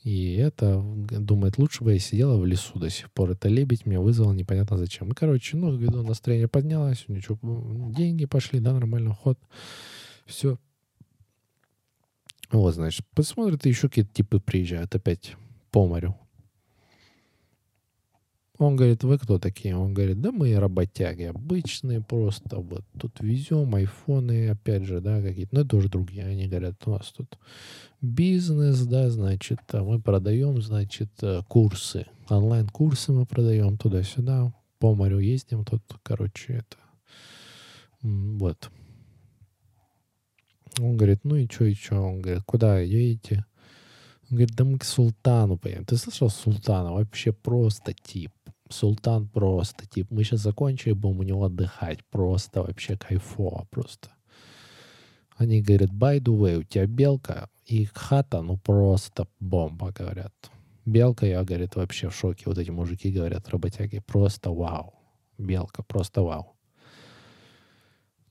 [0.04, 3.32] И это, думает, лучше бы я сидела в лесу до сих пор.
[3.32, 5.10] Это лебедь меня вызвал непонятно зачем.
[5.10, 7.40] И, короче, ну, Гвидон настроение поднялось, ничего,
[7.92, 9.40] деньги пошли, да, нормальный ход.
[10.26, 10.58] Все.
[12.52, 15.36] Вот, значит, посмотрит, еще какие-то типы приезжают опять
[15.72, 16.16] по морю.
[18.60, 19.76] Он говорит, вы кто такие?
[19.76, 22.60] Он говорит, да мы работяги обычные просто.
[22.60, 25.56] Вот тут везем айфоны, опять же, да, какие-то.
[25.56, 26.26] Ну, это тоже другие.
[26.26, 27.40] Они говорят, у нас тут
[28.00, 32.06] бизнес, да, значит, а мы продаем, значит, э, курсы.
[32.30, 34.54] Онлайн-курсы мы продаем туда-сюда.
[34.78, 36.78] По морю ездим тут, короче, это.
[38.04, 38.70] Вот.
[40.80, 41.96] Он говорит, ну и что, и что?
[41.96, 43.46] Он говорит, куда едете?
[44.30, 45.86] Он говорит, да мы к султану поедем.
[45.86, 46.94] Ты слышал султана?
[46.94, 48.32] Вообще просто тип.
[48.74, 50.08] Султан просто тип.
[50.10, 52.00] Мы сейчас закончили, будем у него отдыхать.
[52.10, 54.10] Просто вообще кайфово просто.
[55.38, 60.34] Они говорят, by the way, у тебя белка и хата, ну просто бомба, говорят.
[60.86, 62.44] Белка, я, говорит, вообще в шоке.
[62.48, 64.94] Вот эти мужики говорят, работяги, просто вау.
[65.38, 66.56] Белка, просто вау.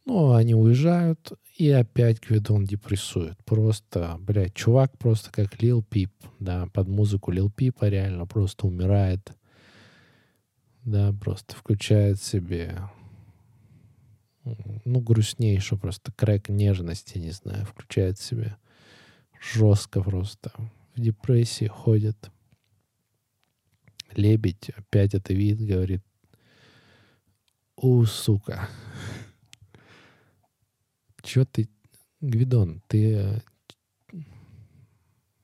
[0.04, 3.36] Ну, они уезжают, и опять Гвидон депрессует.
[3.44, 9.32] Просто, блядь, чувак просто как Лил Пип, да, под музыку Лил Пипа реально просто умирает.
[10.84, 12.76] Да, просто включает себе,
[14.84, 18.56] ну, грустнейшую просто крэк нежности, не знаю, включает себе
[19.40, 20.52] жестко просто.
[20.94, 22.30] В депрессии ходит.
[24.14, 26.02] Лебедь опять это видит, говорит,
[27.76, 28.68] у, сука,
[31.22, 31.68] Чё ты,
[32.20, 33.42] Гвидон, ты...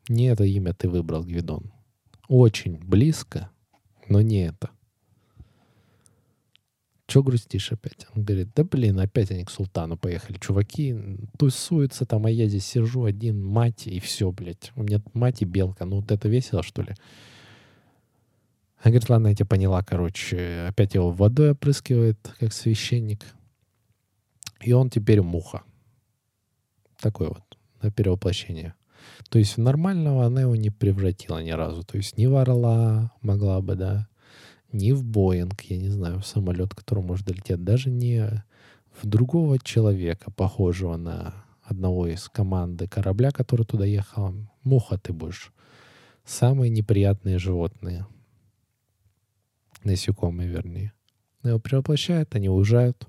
[0.09, 1.73] Не это имя ты выбрал, Гвидон.
[2.29, 3.51] Очень близко,
[4.09, 4.71] но не это.
[7.09, 8.07] Че грустишь опять?
[8.15, 10.37] Он говорит, да блин, опять они к султану поехали.
[10.37, 10.95] Чуваки
[11.39, 14.73] тусуются там, а я здесь сижу один, мать, и все, блядь.
[14.77, 15.87] У меня мать и белка.
[15.87, 16.95] Ну вот это весело, что ли?
[18.77, 20.67] Она говорит, ладно, я тебя поняла, короче.
[20.69, 23.25] Опять его водой опрыскивает, как священник.
[24.61, 25.63] И он теперь муха.
[27.01, 28.75] Такое вот да, перевоплощение.
[29.31, 31.85] То есть нормального она его не превратила ни разу.
[31.85, 34.09] То есть ни в орла могла бы, да,
[34.73, 38.45] ни в Боинг, я не знаю, в самолет, который может лететь, даже не
[39.01, 44.35] в другого человека, похожего на одного из команды корабля, который туда ехал.
[44.65, 45.53] Муха ты будешь.
[46.25, 48.07] Самые неприятные животные.
[49.85, 50.93] Насекомые, вернее.
[51.45, 53.09] Его превоплощают, они уезжают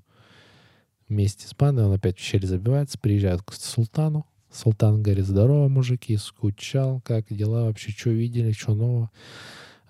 [1.08, 4.26] вместе с бандой, он опять в щель забивается, приезжает к султану.
[4.50, 9.10] Султан говорит, здорово, мужики, скучал, как дела вообще, что видели, что нового.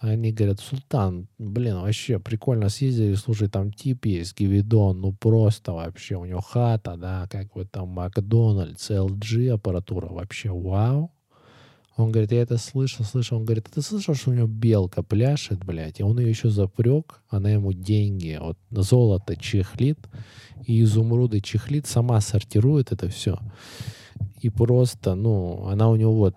[0.00, 6.16] Они говорят, Султан, блин, вообще прикольно съездили, слушай, там тип есть, Гивидон, ну просто вообще,
[6.16, 11.12] у него хата, да, как вот там Макдональдс, LG аппаратура, вообще вау.
[11.98, 13.36] Он говорит, я это слышал, слышал.
[13.36, 17.20] Он говорит, ты слышал, что у него белка пляшет, блядь, и он ее еще запрек,
[17.28, 19.98] она ему деньги, вот золото чехлит,
[20.64, 23.38] и изумруды чехлит, сама сортирует это все.
[24.40, 26.36] И просто, ну, она у него вот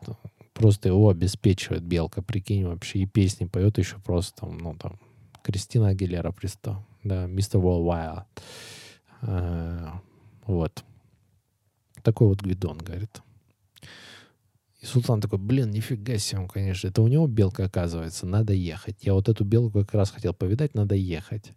[0.63, 4.97] просто его обеспечивает белка, прикинь, вообще, и песни поет еще просто, там, ну, там,
[5.43, 8.23] Кристина Агилера пристал, да, Мистер Worldwide.
[9.23, 9.99] А,
[10.45, 10.86] вот.
[12.02, 13.21] Такой вот Гвидон, говорит.
[14.80, 16.88] И Султан такой, блин, нифига себе он, конечно.
[16.88, 18.95] Это у него белка, оказывается, надо ехать.
[19.02, 21.52] Я вот эту белку как раз хотел повидать, надо ехать.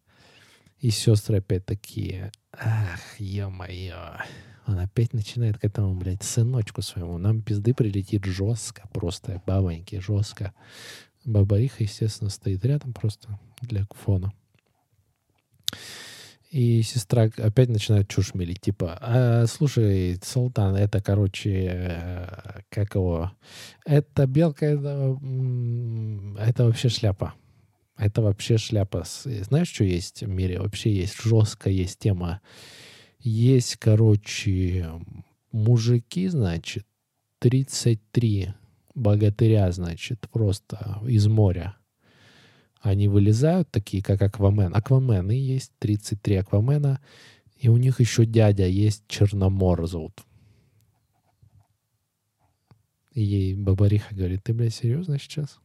[0.81, 4.17] И сестры опять такие, ах, ё-моё.
[4.67, 7.19] Он опять начинает к этому, блядь, сыночку своему.
[7.19, 10.53] Нам пизды прилетит жестко просто, бабоньки, жестко.
[11.25, 14.33] Бабариха, естественно, стоит рядом просто для фона.
[16.51, 23.33] И сестра опять начинает чушь мелить, типа, а, слушай, Султан, это, короче, э, как его,
[23.85, 25.19] это белка, это,
[26.39, 27.35] это вообще шляпа.
[27.99, 29.05] Это вообще шляпа.
[29.25, 30.61] Знаешь, что есть в мире?
[30.61, 32.41] Вообще есть жесткая есть тема
[33.27, 34.89] есть, короче,
[35.51, 36.87] мужики, значит,
[37.41, 38.55] 33
[38.95, 41.77] богатыря, значит, просто из моря.
[42.81, 44.75] Они вылезают, такие как Аквамен.
[44.75, 47.01] Аквамены есть, 33 Аквамена.
[47.57, 50.25] И у них еще дядя есть, Черномор зовут.
[53.13, 55.59] И ей Бабариха говорит, ты, блядь, серьезно сейчас?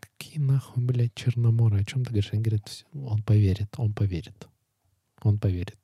[0.00, 1.80] Какие нахуй, блядь, Черноморы?
[1.80, 2.32] О чем ты говоришь?
[2.32, 4.48] Они говорят, он поверит, он поверит
[5.22, 5.78] он поверит.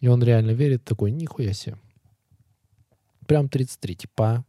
[0.00, 1.76] И он реально верит, такой, нихуя себе.
[3.26, 4.44] Прям 33 типа,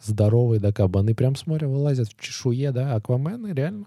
[0.00, 3.86] здоровые, да, кабаны прям с моря вылазят в чешуе, да, аквамены, реально.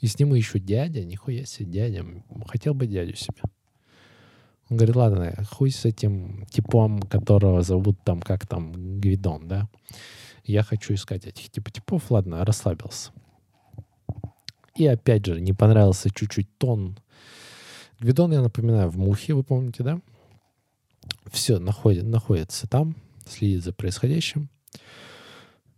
[0.00, 2.04] И с ним еще дядя, нихуя себе, дядя.
[2.46, 3.42] Хотел бы дядю себе.
[4.68, 9.68] Он говорит, ладно, хуй с этим типом, которого зовут там, как там, Гвидон, да.
[10.44, 12.10] Я хочу искать этих типа типов.
[12.10, 13.12] Ладно, расслабился.
[14.76, 16.98] И опять же, не понравился чуть-чуть тон.
[18.00, 20.00] Гвидон, я напоминаю, в мухе, вы помните, да?
[21.30, 24.48] Все, находит, находится там, следит за происходящим.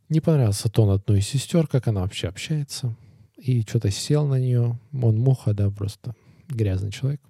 [0.08, 2.94] Не понравился тон одной из сестер, как она вообще общается.
[3.36, 4.78] И что-то сел на нее.
[4.92, 6.14] Он муха, да, просто
[6.48, 7.20] грязный человек.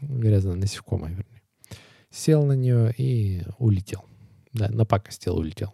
[0.00, 1.42] Грязное насекомое, вернее.
[2.10, 4.04] Сел на нее и улетел.
[4.52, 5.72] Да, напакостил, улетел.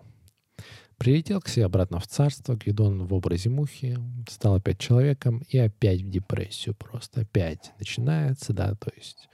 [0.98, 3.96] Прилетел к себе обратно в царство, Гвидон в образе мухи,
[4.28, 7.20] стал опять человеком и опять в депрессию просто.
[7.20, 9.28] Опять начинается, да, то есть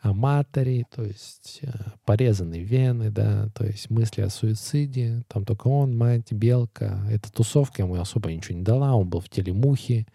[0.00, 1.68] аматори, то есть э,
[2.04, 5.22] порезанные вены, да, то есть мысли о суициде.
[5.28, 7.06] Там только он, мать, белка.
[7.08, 10.08] Эта тусовка ему особо ничего не дала, он был в теле мухи.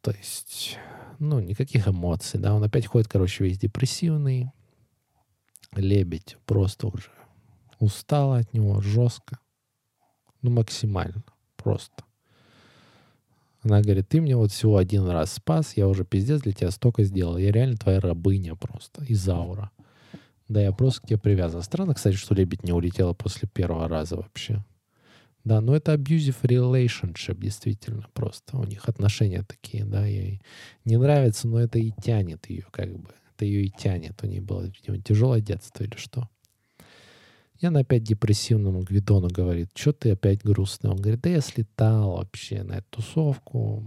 [0.00, 0.78] То есть,
[1.18, 2.54] ну, никаких эмоций, да.
[2.54, 4.50] Он опять ходит, короче, весь депрессивный.
[5.76, 7.10] Лебедь просто уже
[7.78, 9.38] устала от него жестко.
[10.42, 11.22] Ну, максимально.
[11.56, 12.04] Просто.
[13.62, 17.04] Она говорит, ты мне вот всего один раз спас, я уже пиздец для тебя столько
[17.04, 17.36] сделал.
[17.36, 19.70] Я реально твоя рабыня просто, из аура.
[20.48, 21.62] Да, я просто к тебе привязан.
[21.62, 24.64] Странно, кстати, что лебедь не улетела после первого раза вообще.
[25.44, 28.56] Да, но это abusive relationship, действительно, просто.
[28.56, 30.42] У них отношения такие, да, ей
[30.84, 33.10] не нравится, но это и тянет ее, как бы.
[33.34, 34.22] Это ее и тянет.
[34.22, 36.28] У нее было, видимо, тяжелое детство или что.
[37.60, 40.90] И она опять депрессивному Гвидону говорит, что ты опять грустный?
[40.90, 43.84] Он говорит, да я слетал вообще на эту тусовку.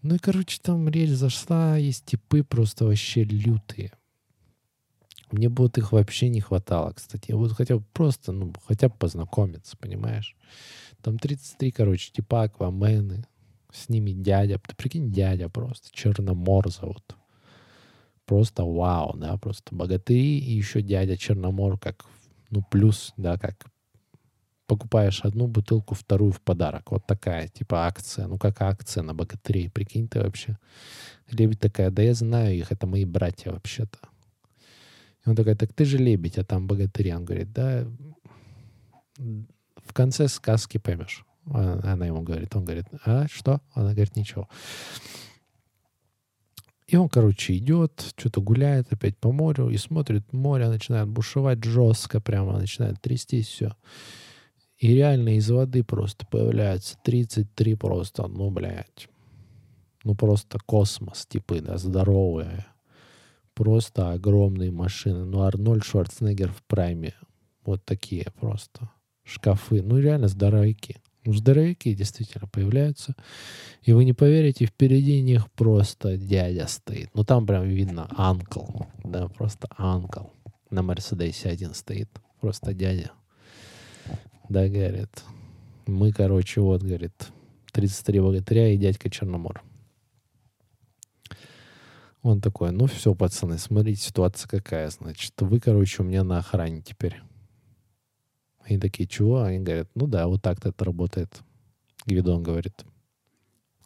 [0.00, 3.92] Ну и, короче, там речь зашла, есть типы просто вообще лютые.
[5.30, 7.32] Мне бы вот их вообще не хватало, кстати.
[7.32, 10.36] Вот хотя бы просто, ну, хотя бы познакомиться, понимаешь?
[11.02, 13.24] Там 33, короче, типа аквамены.
[13.72, 14.58] С ними дядя.
[14.58, 15.88] Ты прикинь, дядя просто.
[15.92, 17.16] Черномор зовут.
[18.26, 22.06] Просто вау, да, просто богатыри и еще дядя Черномор, как
[22.52, 23.66] ну, плюс, да, как
[24.66, 26.92] покупаешь одну бутылку, вторую в подарок.
[26.92, 28.26] Вот такая, типа, акция.
[28.26, 29.70] Ну, как акция на богатырей.
[29.70, 30.58] Прикинь ты вообще.
[31.30, 33.98] Лебедь такая, да я знаю их, это мои братья вообще-то.
[35.24, 37.12] И он такой, так ты же лебедь, а там богатыри.
[37.12, 37.86] Он говорит, да,
[39.16, 41.24] в конце сказки поймешь.
[41.46, 43.60] Она ему говорит, он говорит, а что?
[43.74, 44.48] Она говорит, ничего.
[46.92, 52.20] И он, короче, идет, что-то гуляет опять по морю и смотрит, море начинает бушевать жестко,
[52.20, 53.74] прямо начинает трястись все.
[54.76, 59.08] И реально из воды просто появляется 33 просто, ну, блядь.
[60.04, 62.66] Ну, просто космос, типы, да, здоровые.
[63.54, 65.24] Просто огромные машины.
[65.24, 67.14] Ну, Арнольд Шварценеггер в прайме.
[67.64, 68.90] Вот такие просто.
[69.24, 69.80] Шкафы.
[69.82, 70.98] Ну, реально здоровики.
[71.24, 73.14] Здоровяки действительно появляются.
[73.82, 77.10] И вы не поверите, впереди них просто дядя стоит.
[77.14, 78.84] Ну, там прям видно анкл.
[79.04, 80.26] Да, просто анкл.
[80.70, 82.08] На Мерседесе один стоит.
[82.40, 83.12] Просто дядя.
[84.48, 85.22] Да, говорит.
[85.86, 87.28] Мы, короче, вот, говорит,
[87.72, 89.62] 33 богатыря и дядька Черномор.
[92.22, 95.32] Он такой, ну все, пацаны, смотрите, ситуация какая, значит.
[95.40, 97.20] Вы, короче, у меня на охране теперь.
[98.64, 99.42] Они такие, чего?
[99.42, 101.42] Они говорят, ну да, вот так-то это работает.
[102.06, 102.84] Гвидон говорит,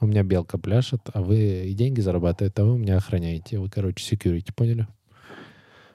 [0.00, 3.58] у меня белка пляшет, а вы и деньги зарабатываете, а вы меня охраняете.
[3.58, 4.86] Вы, короче, security, поняли?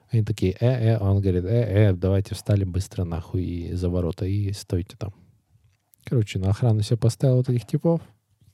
[0.10, 4.26] Они такие, э, э, он говорит, э, э, давайте встали быстро нахуй и за ворота
[4.26, 5.13] и стойте там.
[6.04, 8.02] Короче, на охрану себе поставил вот этих типов.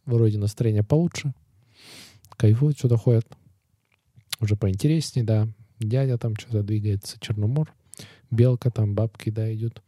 [0.06, 1.34] Вроде настроение получше.
[2.36, 3.26] Кайфуют, что-то ходят.
[4.40, 5.48] Уже поинтереснее, да.
[5.80, 7.74] Дядя там что-то двигается, Черномор.
[8.32, 9.82] Белка там, бабки, да, идут.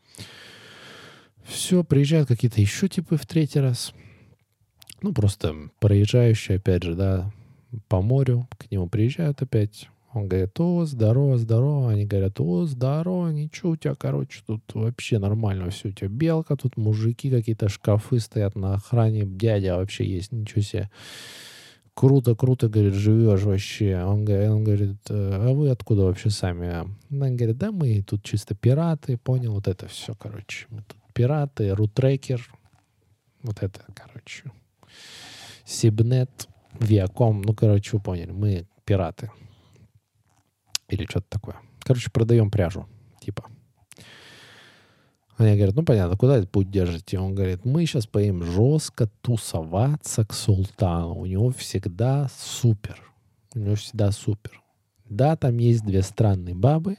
[1.43, 3.93] Все, приезжают какие-то еще типы в третий раз.
[5.02, 7.32] Ну, просто проезжающие, опять же, да,
[7.88, 9.89] по морю, к нему приезжают опять.
[10.13, 11.91] Он говорит, о, здорово, здорово.
[11.91, 15.89] Они говорят, о, здорово, ничего у тебя, короче, тут вообще нормально все.
[15.89, 20.89] У тебя белка, тут мужики какие-то, шкафы стоят на охране, дядя вообще есть, ничего себе
[21.99, 24.01] круто, круто, говорит, живешь вообще.
[24.01, 26.69] Он, говорит, а вы откуда вообще сами?
[27.11, 30.65] Она говорит, да мы тут чисто пираты, понял, вот это все, короче.
[30.69, 32.41] Мы тут пираты, рутрекер,
[33.43, 34.49] вот это, короче.
[35.65, 36.47] Сибнет,
[36.80, 39.30] Viacom, ну, короче, вы поняли, мы пираты.
[40.88, 41.57] Или что-то такое.
[41.82, 42.86] Короче, продаем пряжу,
[43.19, 43.49] типа.
[45.39, 47.17] Они говорят, ну понятно, куда этот путь держите?
[47.17, 51.15] Он говорит, мы сейчас поим жестко тусоваться к султану.
[51.15, 53.01] У него всегда супер.
[53.55, 54.61] У него всегда супер.
[55.05, 56.97] Да, там есть две странные бабы,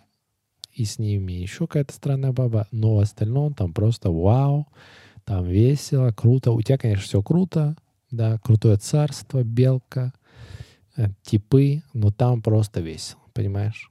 [0.72, 4.66] и с ними еще какая-то странная баба, но в остальном там просто вау,
[5.24, 6.52] там весело, круто.
[6.52, 7.76] У тебя, конечно, все круто,
[8.10, 10.14] да, крутое царство, белка,
[10.96, 13.90] э, типы, но там просто весело, понимаешь?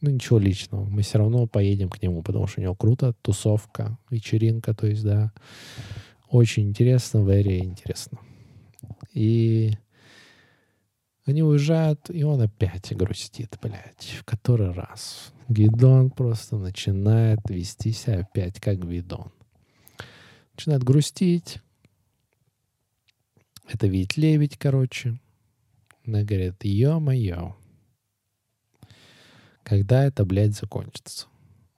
[0.00, 0.84] Ну, ничего личного.
[0.84, 5.02] Мы все равно поедем к нему, потому что у него круто, тусовка, вечеринка, то есть,
[5.02, 5.32] да.
[6.30, 8.18] Очень интересно, very интересно.
[9.12, 9.72] И
[11.24, 15.32] они уезжают, и он опять грустит, блядь, в который раз.
[15.48, 19.32] Гидон просто начинает вести себя опять как Гвидон.
[20.54, 21.58] Начинает грустить.
[23.68, 25.18] Это видит лебедь, короче.
[26.06, 27.54] Она говорит, ё-моё,
[29.68, 31.26] когда это, блядь, закончится?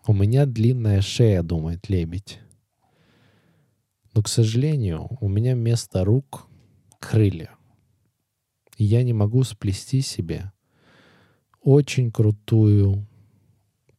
[0.07, 2.38] У меня длинная шея, думает лебедь.
[4.14, 6.47] Но, к сожалению, у меня вместо рук
[7.01, 7.51] крылья.
[8.76, 10.53] И я не могу сплести себе
[11.62, 13.07] очень крутую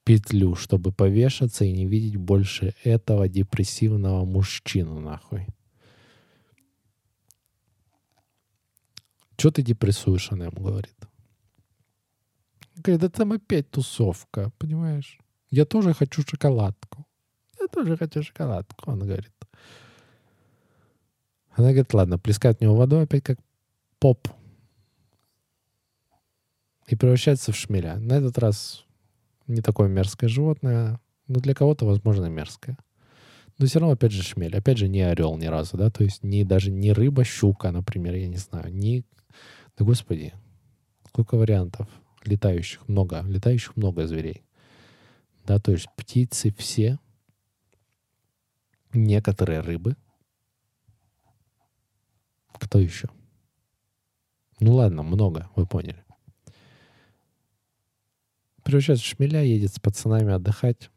[0.03, 5.45] петлю, чтобы повешаться и не видеть больше этого депрессивного мужчину, нахуй.
[9.35, 10.95] Че ты депрессуешь, она ему говорит.
[12.81, 15.19] Говорит, да там опять тусовка, понимаешь?
[15.49, 17.05] Я тоже хочу шоколадку.
[17.59, 19.31] Я тоже хочу шоколадку, он говорит.
[21.51, 23.37] Она говорит, ладно, плескает в него водой опять как
[23.99, 24.27] поп.
[26.87, 27.97] И превращается в шмеля.
[27.97, 28.85] На этот раз
[29.47, 32.77] не такое мерзкое животное, но для кого-то, возможно, мерзкое.
[33.57, 34.55] Но все равно, опять же, шмель.
[34.55, 38.15] Опять же, не орел ни разу, да, то есть не, даже не рыба, щука, например,
[38.15, 39.05] я не знаю, не...
[39.77, 40.33] Да господи,
[41.07, 41.87] сколько вариантов
[42.23, 44.43] летающих, много, летающих много зверей.
[45.45, 46.99] Да, то есть птицы все,
[48.93, 49.95] некоторые рыбы.
[52.53, 53.09] Кто еще?
[54.59, 56.03] Ну ладно, много, вы поняли.
[58.63, 60.91] Превращается шмеля, едет с пацанами отдыхать,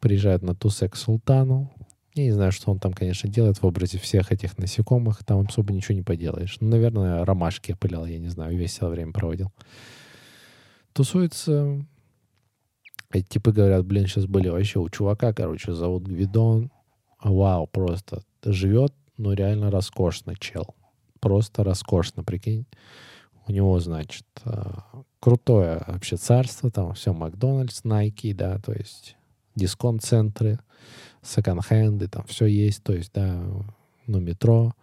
[0.00, 1.72] приезжает на Тусе к султану.
[2.14, 5.24] Я не знаю, что он там, конечно, делает в образе всех этих насекомых.
[5.24, 6.56] Там особо ничего не поделаешь.
[6.60, 9.52] Ну, наверное, ромашки опылял, я не знаю, весело время проводил
[10.94, 11.84] тусуется.
[13.10, 16.70] Эти типы говорят, блин, сейчас были вообще у чувака, короче, зовут Гвидон.
[17.22, 20.74] Вау, просто живет, ну, реально роскошно, чел.
[21.20, 22.66] Просто роскошно, прикинь.
[23.46, 29.16] У него, значит, а, крутое вообще царство, там все Макдональдс, Найки, да, то есть
[29.54, 30.58] дисконт-центры,
[31.22, 33.42] секонд-хенды, там все есть, то есть, да,
[34.06, 34.74] ну, метро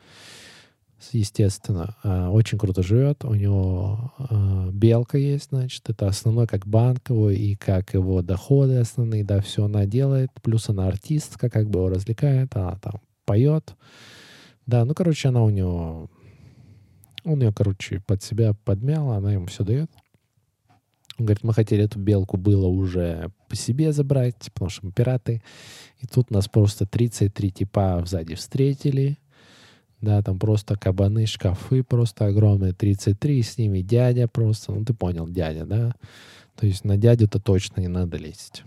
[1.12, 3.26] естественно, а, очень круто живет.
[3.26, 8.78] У него а, белка есть, значит, это основной как банк его и как его доходы
[8.78, 10.30] основные, да, все она делает.
[10.42, 13.76] Плюс она артистка, как бы его развлекает, она там поет.
[14.66, 16.10] Да, ну, короче, она у него...
[17.24, 19.92] Он ее, короче, под себя подмял, она ему все дает.
[21.20, 25.44] Он говорит, мы хотели эту белку было уже по себе забрать, потому что мы пираты.
[26.00, 29.20] И тут нас просто 33 типа сзади встретили
[30.02, 35.28] да, там просто кабаны, шкафы просто огромные, 33, с ними дядя просто, ну ты понял,
[35.28, 35.96] дядя, да,
[36.56, 38.64] то есть на дядю-то точно не надо лезть.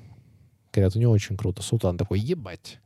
[0.73, 1.63] Говорят, у него очень круто.
[1.63, 2.81] Султан такой, ебать.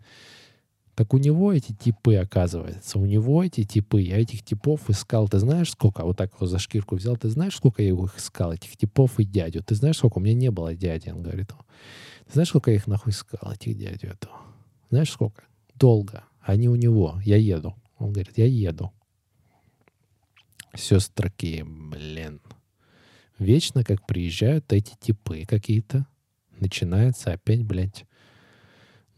[0.94, 5.38] Так у него эти типы, оказывается, у него эти типы, я этих типов искал, ты
[5.38, 8.76] знаешь сколько, вот так его за шкирку взял, ты знаешь, сколько я их искал, этих
[8.76, 11.53] типов и дядю, ты знаешь, сколько, у меня не было дяди, он говорит,
[12.26, 14.38] ты знаешь, сколько я их нахуй искал, этих дядю этого,
[14.90, 15.44] знаешь, сколько?
[15.76, 17.76] Долго, они у него, я еду.
[17.99, 18.92] Он говорит, я еду.
[20.74, 22.40] Сестрки, блин.
[23.38, 26.07] Вечно как приезжают эти типы какие-то.
[26.59, 28.05] Начинается опять, блядь.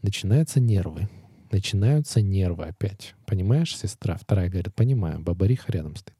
[0.01, 1.09] Начинаются нервы.
[1.51, 3.15] Начинаются нервы опять.
[3.25, 4.15] Понимаешь, сестра?
[4.17, 5.19] Вторая говорит, понимаю.
[5.19, 6.17] Бабариха рядом стоит.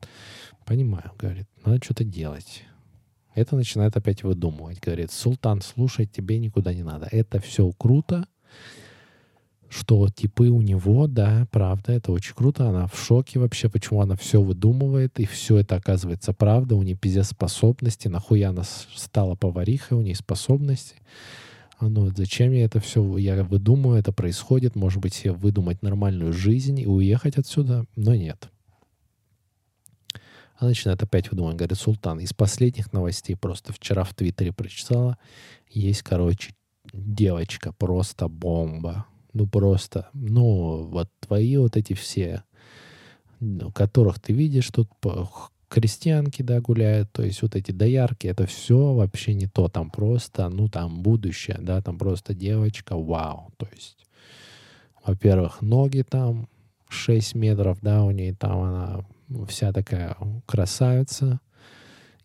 [0.66, 2.64] Понимаю, говорит, надо что-то делать.
[3.34, 4.80] Это начинает опять выдумывать.
[4.80, 7.08] Говорит, Султан, слушай, тебе никуда не надо.
[7.12, 8.28] Это все круто
[9.72, 12.68] что типы у него, да, правда, это очень круто.
[12.68, 16.76] Она в шоке вообще, почему она все выдумывает, и все это оказывается правда.
[16.76, 18.10] У нее пиздец способности.
[18.10, 20.96] Нахуя она стала поварихой, у нее способности.
[21.80, 26.34] А ну, зачем я это все, я выдумываю, это происходит, может быть, себе выдумать нормальную
[26.34, 28.50] жизнь и уехать отсюда, но нет.
[30.58, 35.18] Она начинает опять выдумывать, говорит, Султан, из последних новостей просто вчера в Твиттере прочитала,
[35.70, 36.54] есть, короче,
[36.94, 42.44] девочка, просто бомба ну просто, ну вот твои вот эти все,
[43.40, 44.90] ну, которых ты видишь тут
[45.68, 50.50] крестьянки, да, гуляют, то есть вот эти доярки, это все вообще не то, там просто,
[50.50, 54.06] ну, там будущее, да, там просто девочка, вау, то есть,
[55.06, 56.50] во-первых, ноги там
[56.90, 59.06] 6 метров, да, у нее там она
[59.48, 61.40] вся такая красавица,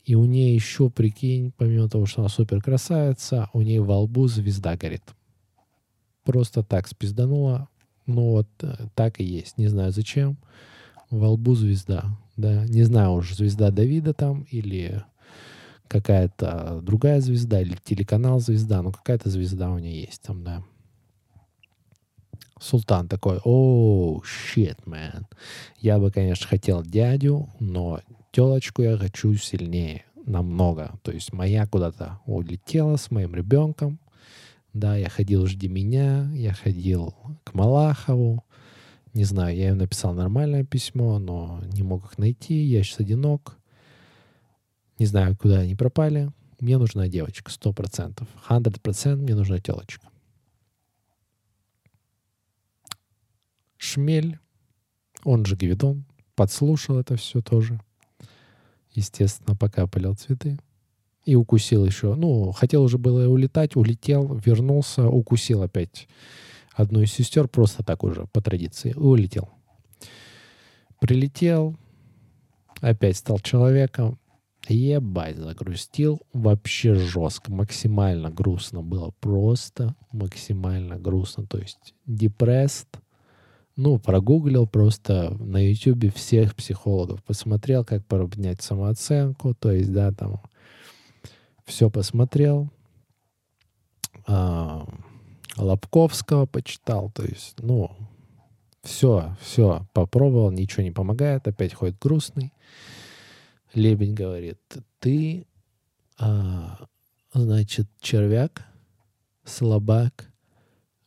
[0.04, 4.26] и у нее еще, прикинь, помимо того, что она супер красавица, у нее во лбу
[4.26, 5.02] звезда горит
[6.26, 7.68] просто так спиздануло.
[8.06, 9.56] Ну вот э, так и есть.
[9.56, 10.36] Не знаю зачем.
[11.10, 12.04] Во лбу звезда.
[12.36, 15.02] Да, не знаю уж, звезда Давида там или
[15.88, 20.62] какая-то другая звезда или телеканал звезда, ну какая-то звезда у нее есть там, да.
[22.58, 25.24] Султан такой, о, shit, man.
[25.78, 28.00] Я бы, конечно, хотел дядю, но
[28.32, 30.98] телочку я хочу сильнее, намного.
[31.02, 33.98] То есть моя куда-то улетела с моим ребенком.
[34.76, 37.14] Да, я ходил «Жди меня», я ходил
[37.44, 38.44] к Малахову.
[39.14, 42.62] Не знаю, я им написал нормальное письмо, но не мог их найти.
[42.62, 43.56] Я сейчас одинок.
[44.98, 46.30] Не знаю, куда они пропали.
[46.60, 48.28] Мне нужна девочка, сто процентов.
[48.50, 50.06] Hundred процент мне нужна телочка.
[53.78, 54.38] Шмель,
[55.24, 56.04] он же Гвидон,
[56.34, 57.80] подслушал это все тоже.
[58.92, 60.58] Естественно, пока полил цветы.
[61.26, 62.14] И укусил еще.
[62.14, 66.08] Ну, хотел уже было улетать, улетел, вернулся, укусил опять
[66.72, 69.50] одну из сестер, просто так уже, по традиции, и улетел.
[71.00, 71.76] Прилетел,
[72.80, 74.18] опять стал человеком,
[74.68, 82.86] Ебать, загрустил вообще жестко, максимально грустно было, просто максимально грустно, то есть депресс,
[83.76, 90.40] ну, прогуглил просто на YouTube всех психологов, посмотрел, как поднять самооценку, то есть, да, там,
[91.66, 92.70] все посмотрел,
[94.26, 94.88] а,
[95.56, 97.90] Лобковского почитал, то есть, ну,
[98.82, 102.52] все, все попробовал, ничего не помогает, опять ходит грустный.
[103.74, 104.60] Лебедь говорит,
[105.00, 105.46] ты,
[106.18, 106.86] а,
[107.34, 108.64] значит, червяк,
[109.44, 110.30] слабак,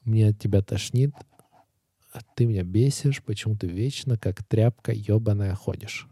[0.03, 1.14] мне от тебя тошнит,
[2.12, 6.07] а ты меня бесишь, почему ты вечно как тряпка ебаная ходишь.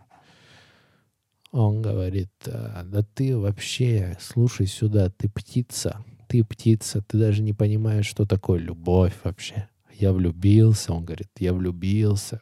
[1.52, 7.54] Он говорит, «А, да ты вообще, слушай сюда, ты птица, ты птица, ты даже не
[7.54, 9.70] понимаешь, что такое любовь вообще.
[9.94, 12.40] Я влюбился, он говорит, я влюбился.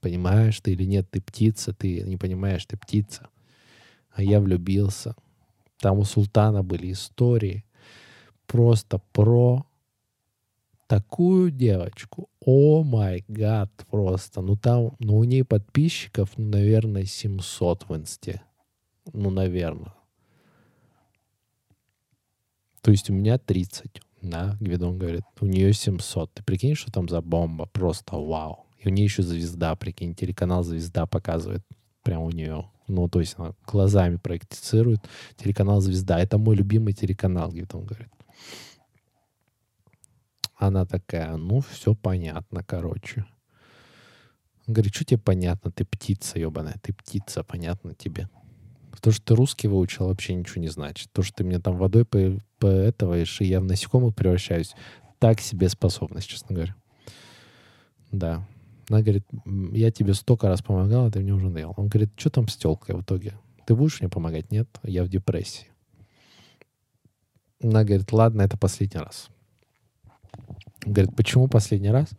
[0.00, 3.28] Понимаешь ты или нет, ты птица, ты не понимаешь, ты птица
[4.14, 5.14] а я влюбился.
[5.78, 7.64] Там у султана были истории
[8.46, 9.66] просто про
[10.86, 12.28] такую девочку.
[12.46, 14.42] О май гад, просто.
[14.42, 18.42] Ну там, ну у ней подписчиков, ну, наверное, 700 в инсте.
[19.12, 19.94] Ну, наверное.
[22.82, 24.00] То есть у меня 30.
[24.20, 26.32] Да, Гвидон говорит, у нее 700.
[26.34, 27.66] Ты прикинь, что там за бомба?
[27.66, 28.66] Просто вау.
[28.78, 31.62] И у нее еще звезда, прикинь, телеканал «Звезда» показывает
[32.02, 32.70] прямо у нее.
[32.86, 35.00] Ну, то есть она глазами проектицирует
[35.36, 36.20] телеканал «Звезда».
[36.20, 38.10] Это мой любимый телеканал, где-то он говорит.
[40.66, 43.26] Она такая, ну, все понятно, короче.
[44.66, 45.70] Он говорит, что тебе понятно?
[45.70, 48.30] Ты птица, ебаная, ты птица, понятно тебе.
[49.02, 51.12] То, что ты русский выучил, вообще ничего не значит.
[51.12, 52.18] То, что ты мне там водой по,
[52.58, 54.74] по этого, и я в насекомых превращаюсь,
[55.18, 56.74] так себе способность, честно говоря.
[58.10, 58.48] Да.
[58.88, 59.26] Она говорит,
[59.72, 61.74] я тебе столько раз помогала, ты мне уже надоел.
[61.76, 63.34] Он говорит, что там с телкой в итоге?
[63.66, 64.50] Ты будешь мне помогать?
[64.50, 65.66] Нет, я в депрессии.
[67.62, 69.28] Она говорит, ладно, это последний раз.
[70.84, 72.10] Говорит, почему последний раз?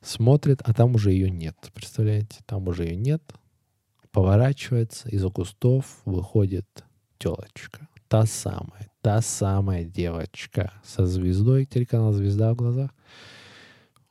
[0.00, 1.56] Смотрит, а там уже ее нет.
[1.74, 2.40] Представляете?
[2.46, 3.22] Там уже ее нет.
[4.10, 6.66] Поворачивается, из-за кустов выходит
[7.18, 7.88] телочка.
[8.08, 12.90] Та самая, та самая девочка со звездой, телеканал «Звезда» в глазах.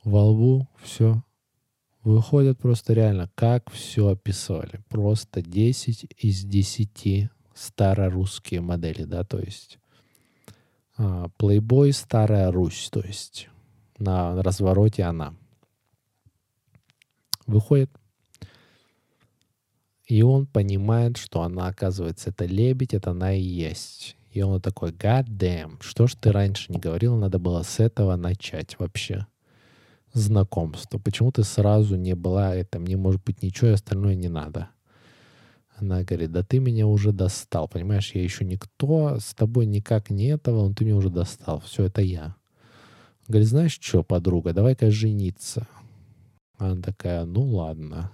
[0.04, 1.22] Во лбу все
[2.04, 4.82] выходят просто реально, как все описывали.
[4.90, 9.78] Просто 10 из 10 старорусские модели, да, то есть
[11.04, 13.50] а, Playboy Старая Русь, то есть
[13.98, 15.34] на развороте она.
[17.48, 17.90] Выходит,
[20.06, 24.16] и он понимает, что она, оказывается, это лебедь, это она и есть.
[24.32, 28.16] И он такой, god damn, что ж ты раньше не говорил, надо было с этого
[28.16, 29.26] начать вообще
[30.14, 31.00] знакомство?
[31.00, 32.78] Почему ты сразу не была это?
[32.78, 34.70] Мне, может быть, ничего и остальное не надо.
[35.82, 40.28] Она говорит, да ты меня уже достал, понимаешь, я еще никто, с тобой никак не
[40.28, 42.36] этого, но ты меня уже достал, все это я.
[43.28, 45.68] Говорит, знаешь что, подруга, давай-ка жениться.
[46.58, 48.12] Она такая, ну ладно.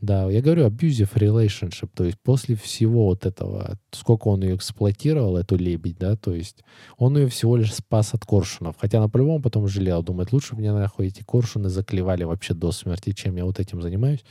[0.00, 5.36] Да, я говорю abusive relationship, то есть после всего вот этого, сколько он ее эксплуатировал,
[5.36, 6.62] эту лебедь, да, то есть
[6.98, 10.60] он ее всего лишь спас от коршунов, хотя она по-любому потом жалела, думает, лучше бы
[10.60, 14.24] мне нахуй эти коршуны заклевали вообще до смерти, чем я вот этим занимаюсь.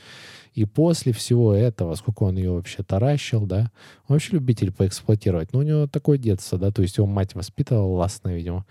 [0.53, 3.69] И после всего этого, сколько он ее вообще таращил, да,
[4.07, 7.93] он вообще любитель поэксплуатировать, но у него такое детство, да, то есть его мать воспитывала
[7.93, 8.65] властно, видимо.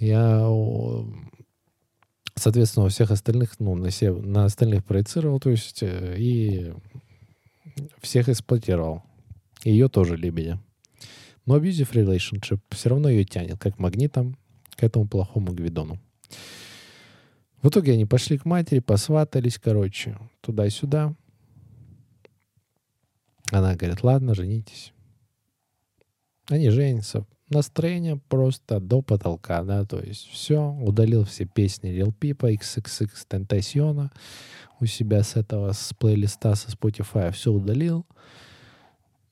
[0.00, 0.48] Я
[2.38, 6.72] соответственно, у всех остальных, ну, на, все, на остальных проецировал, то есть, э, и
[8.00, 9.02] всех эксплуатировал.
[9.64, 10.60] Ее тоже лебедя.
[11.46, 14.36] Но abusive relationship все равно ее тянет, как магнитом,
[14.76, 15.98] к этому плохому Гвидону.
[17.62, 21.14] В итоге они пошли к матери, посватались, короче, туда-сюда.
[23.50, 24.92] Она говорит, ладно, женитесь.
[26.48, 27.26] Они женятся.
[27.50, 34.10] Настроение просто до потолка, да, то есть все, удалил все песни Lil Peep, XXX Tentacion
[34.80, 38.04] у себя с этого, с плейлиста, со Spotify, все удалил.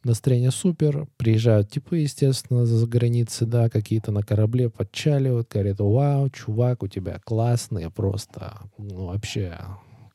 [0.02, 6.84] Настроение супер, приезжают типы, естественно, за границы, да, какие-то на корабле подчаливают, говорят, вау, чувак,
[6.84, 9.58] у тебя классные просто, ну, вообще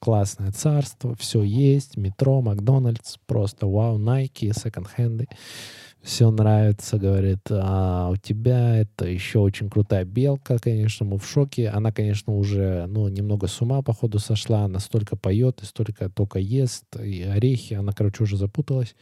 [0.01, 5.27] классное царство, все есть, метро, Макдональдс, просто вау, Nike, секонд-хенды
[6.01, 11.69] все нравится, говорит, а у тебя это еще очень крутая белка, конечно, мы в шоке.
[11.69, 16.39] Она, конечно, уже, ну, немного с ума, походу, сошла, она столько поет и столько только
[16.39, 18.95] ест, и орехи, она, короче, уже запуталась.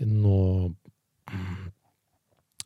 [0.00, 0.74] Но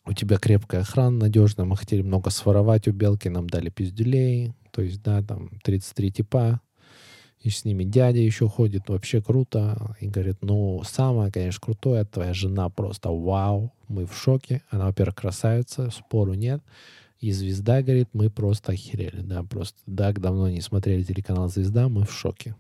[0.07, 4.81] у тебя крепкая охрана надежная, мы хотели много своровать у белки, нам дали пиздюлей, то
[4.81, 6.63] есть, да, там 33 типа,
[7.41, 9.95] и с ними дядя еще ходит, вообще круто.
[10.01, 14.63] И говорит, ну, самое, конечно, крутое, твоя жена просто вау, мы в шоке.
[14.71, 16.63] Она, во-первых, красавица, спору нет.
[17.21, 22.05] И звезда, говорит, мы просто охерели, да, просто так давно не смотрели телеканал «Звезда», мы
[22.05, 22.55] в шоке.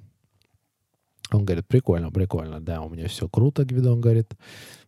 [1.30, 4.34] Он говорит, прикольно, прикольно, да, у меня все круто, Гвидон говорит,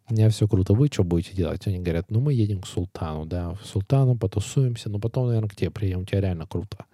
[0.08, 1.66] у меня все круто, вы что будете делать?
[1.68, 5.54] Они говорят, ну мы едем к Султану, да, в Султану потусуемся, но потом, наверное, к
[5.54, 6.84] тебе приедем, у тебя реально круто.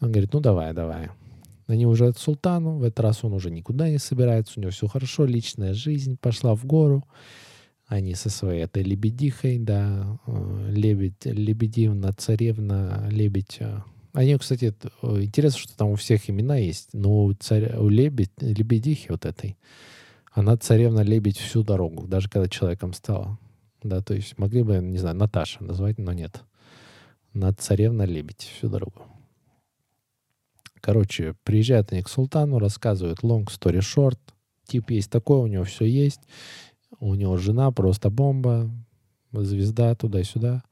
[0.00, 1.08] Он говорит, ну давай, давай.
[1.66, 4.86] Они уже от султану, в этот раз он уже никуда не собирается, у него все
[4.86, 7.04] хорошо, личная жизнь пошла в гору.
[7.86, 13.58] Они со своей этой лебедихой, да, э, лебедь, лебедивна, царевна, лебедь.
[13.60, 13.82] Э.
[14.12, 18.32] Они, кстати, э, интересно, что там у всех имена есть, но у, царя, у лебедь,
[18.40, 19.56] лебедихи вот этой,
[20.32, 23.38] она царевна лебедь всю дорогу, даже когда человеком стала.
[23.82, 26.42] Да, то есть могли бы, не знаю, Наташа назвать, но нет.
[27.34, 29.02] Она царевна лебедь всю дорогу.
[30.80, 34.18] Короче, приезжают они к султану, рассказывают long story short.
[34.66, 36.20] Тип есть такой, у него все есть.
[36.98, 38.70] У него жена просто бомба,
[39.32, 40.62] звезда туда-сюда.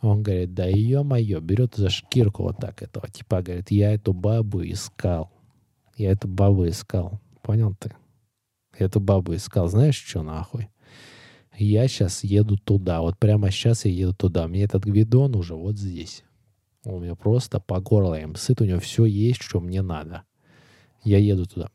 [0.00, 0.66] Он говорит, да
[1.02, 3.08] мое, берет за шкирку вот так этого.
[3.08, 5.30] Типа говорит, я эту бабу искал.
[5.96, 7.20] Я эту бабу искал.
[7.42, 7.92] Понял ты?
[8.78, 9.68] Я эту бабу искал.
[9.68, 10.68] Знаешь, что нахуй?
[11.56, 13.00] Я сейчас еду туда.
[13.00, 14.48] Вот прямо сейчас я еду туда.
[14.48, 16.24] Мне этот гвидон уже вот здесь.
[16.84, 20.24] У меня просто по горло им сыт, у него все есть, что мне надо.
[21.02, 21.70] Я еду туда.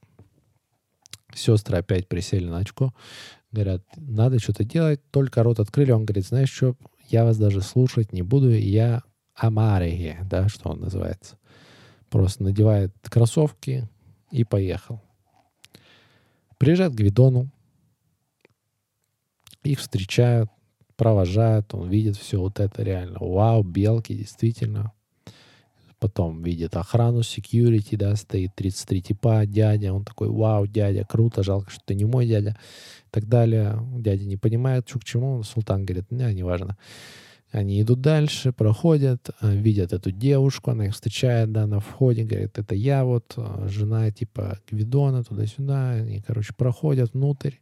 [1.33, 2.93] Сестры опять присели на очко.
[3.51, 5.01] Говорят, надо что-то делать.
[5.11, 5.91] Только рот открыли.
[5.91, 6.75] Он говорит, знаешь что,
[7.07, 8.51] я вас даже слушать не буду.
[8.51, 9.03] Я
[9.35, 11.37] амареге, да, что он называется.
[12.09, 13.87] Просто надевает кроссовки
[14.31, 15.01] и поехал.
[16.57, 17.49] Приезжает к Гвидону.
[19.63, 20.49] Их встречают,
[20.95, 21.73] провожают.
[21.73, 23.17] Он видит все вот это реально.
[23.19, 24.93] Вау, белки, действительно
[25.99, 31.69] потом видит охрану, security, да, стоит 33 типа, дядя, он такой, вау, дядя, круто, жалко,
[31.71, 33.79] что ты не мой дядя, и так далее.
[33.97, 36.77] Дядя не понимает, что к чему, султан говорит, не, неважно.
[37.51, 42.59] Они идут дальше, проходят, э, видят эту девушку, она их встречает, да, на входе, говорит,
[42.59, 47.55] это я вот, э, жена типа Гвидона, туда-сюда, они, короче, проходят внутрь,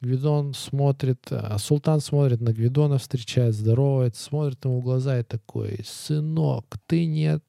[0.00, 5.80] Гвидон смотрит, а султан смотрит на Гвидона, встречает, здоровается, смотрит ему в глаза и такой,
[5.84, 7.42] сынок, ты нет.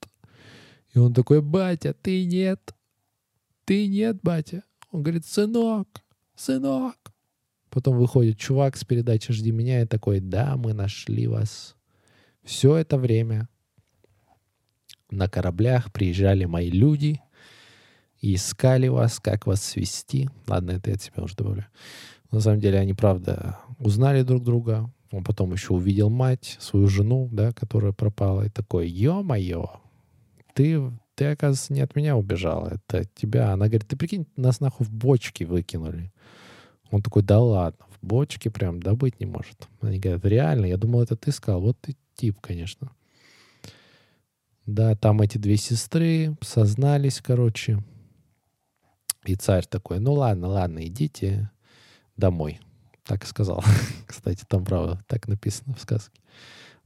[0.94, 2.74] И он такой, батя, ты нет.
[3.66, 4.64] Ты нет, батя.
[4.92, 5.88] Он говорит, сынок,
[6.36, 6.96] сынок.
[7.70, 11.76] Потом выходит чувак с передачи «Жди меня» и такой, да, мы нашли вас.
[12.44, 13.48] Все это время
[15.12, 17.22] на кораблях приезжали мои люди
[18.22, 20.30] и искали вас, как вас свести.
[20.48, 21.68] Ладно, это я от себя уже добавлю.
[22.32, 24.92] На самом деле они, правда, узнали друг друга.
[25.12, 28.44] Он потом еще увидел мать, свою жену, да, которая пропала.
[28.46, 29.66] И такой, ё-моё,
[30.54, 33.52] ты, ты, оказывается, не от меня убежала, это от тебя.
[33.52, 36.12] Она говорит, ты прикинь, нас нахуй в бочки выкинули.
[36.92, 39.68] Он такой, да ладно, в бочке прям добыть не может.
[39.82, 41.62] Они говорят, реально, я думал, это ты сказал.
[41.62, 42.92] Вот ты тип, конечно.
[44.68, 47.84] Да, там эти две сестры сознались, короче.
[49.26, 51.50] И царь такой, ну ладно, ладно, идите
[52.20, 52.60] домой.
[53.04, 53.64] Так и сказал.
[54.06, 56.20] Кстати, там, правда, так написано в сказке.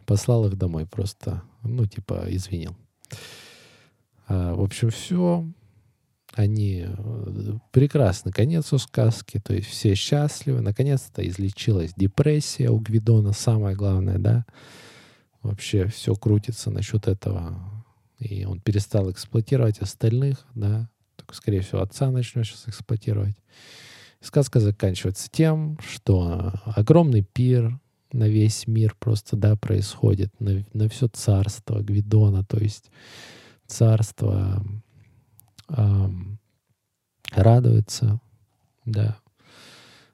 [0.06, 2.76] Послал их домой просто, ну, типа, извинил.
[4.28, 5.46] А, в общем, все.
[6.34, 10.62] Они э, прекрасный конец у сказки, то есть все счастливы.
[10.62, 14.46] Наконец-то излечилась депрессия у Гвидона, самое главное, да.
[15.44, 17.60] Вообще все крутится насчет этого.
[18.18, 20.90] И он перестал эксплуатировать остальных, да.
[21.18, 23.36] Только, скорее всего, отца начнет сейчас эксплуатировать.
[24.24, 27.78] Сказка заканчивается тем, что огромный пир
[28.14, 32.90] на весь мир просто, да, происходит, на, на все царство Гвидона, то есть
[33.68, 34.66] царство
[35.68, 36.40] эм,
[37.32, 38.22] радуется,
[38.86, 39.18] да,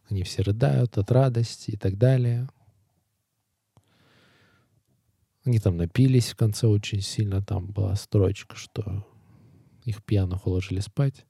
[0.10, 2.49] они все рыдают от радости и так далее.
[5.45, 7.43] Они там напились в конце очень сильно.
[7.43, 9.05] Там была строчка, что
[9.84, 11.26] их пьяных уложили спать.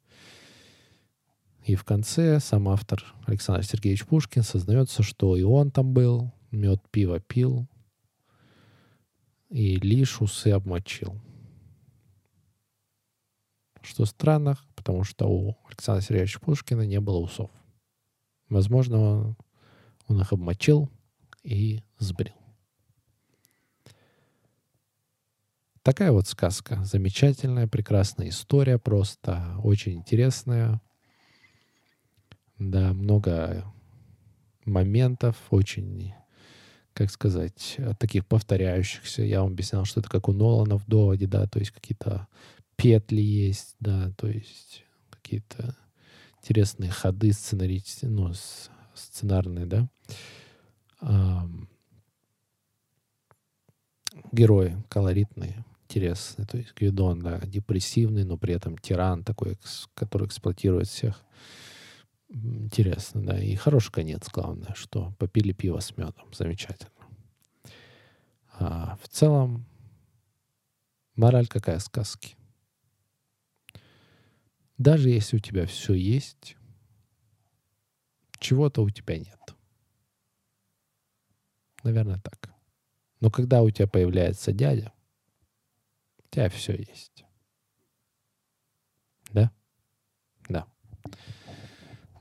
[1.69, 6.81] И в конце сам автор Александр Сергеевич Пушкин сознается, что и он там был, мед
[6.89, 7.67] пиво пил,
[9.49, 11.21] и лишь усы обмочил.
[13.83, 17.51] Что странно, потому что у Александра Сергеевича Пушкина не было усов.
[18.49, 19.35] Возможно,
[20.07, 20.89] он их обмочил
[21.43, 22.33] и сбрил.
[25.83, 26.83] Такая вот сказка.
[26.83, 30.81] Замечательная, прекрасная история, просто очень интересная.
[32.59, 33.63] Да, много
[34.65, 36.13] моментов, очень,
[36.93, 39.23] как сказать, таких повторяющихся.
[39.23, 42.27] Я вам объяснял, что это как у Нолана в доводе, да, то есть какие-то
[42.75, 45.75] петли есть, да, то есть какие-то
[46.41, 48.33] интересные ходы сценарические, ну,
[48.93, 49.89] сценарные, да.
[54.33, 56.45] Герои колоритные, интересные.
[56.45, 59.57] То есть Гвидон, да, депрессивный, но при этом тиран такой,
[59.93, 61.23] который эксплуатирует всех.
[62.29, 63.41] Интересно, да.
[63.41, 66.31] И хороший конец, главное, что попили пиво с медом.
[66.31, 66.91] Замечательно.
[68.53, 69.65] А в целом,
[71.15, 72.35] мораль какая сказки?
[74.77, 76.55] Даже если у тебя все есть,
[78.39, 79.55] чего-то у тебя нет.
[81.83, 82.53] Наверное, так.
[83.19, 84.93] Но когда у тебя появляется дядя,
[86.19, 87.25] у тебя все есть.
[89.31, 89.51] Да?
[90.47, 90.67] Да.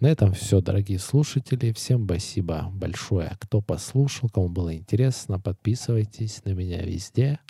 [0.01, 1.73] На этом все, дорогие слушатели.
[1.73, 5.41] Всем спасибо большое, кто послушал, кому было интересно.
[5.41, 7.41] Подписывайтесь на меня везде.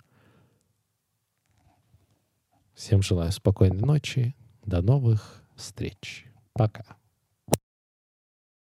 [2.73, 4.35] Всем желаю спокойной ночи.
[4.65, 6.25] До новых встреч.
[6.53, 6.98] Пока.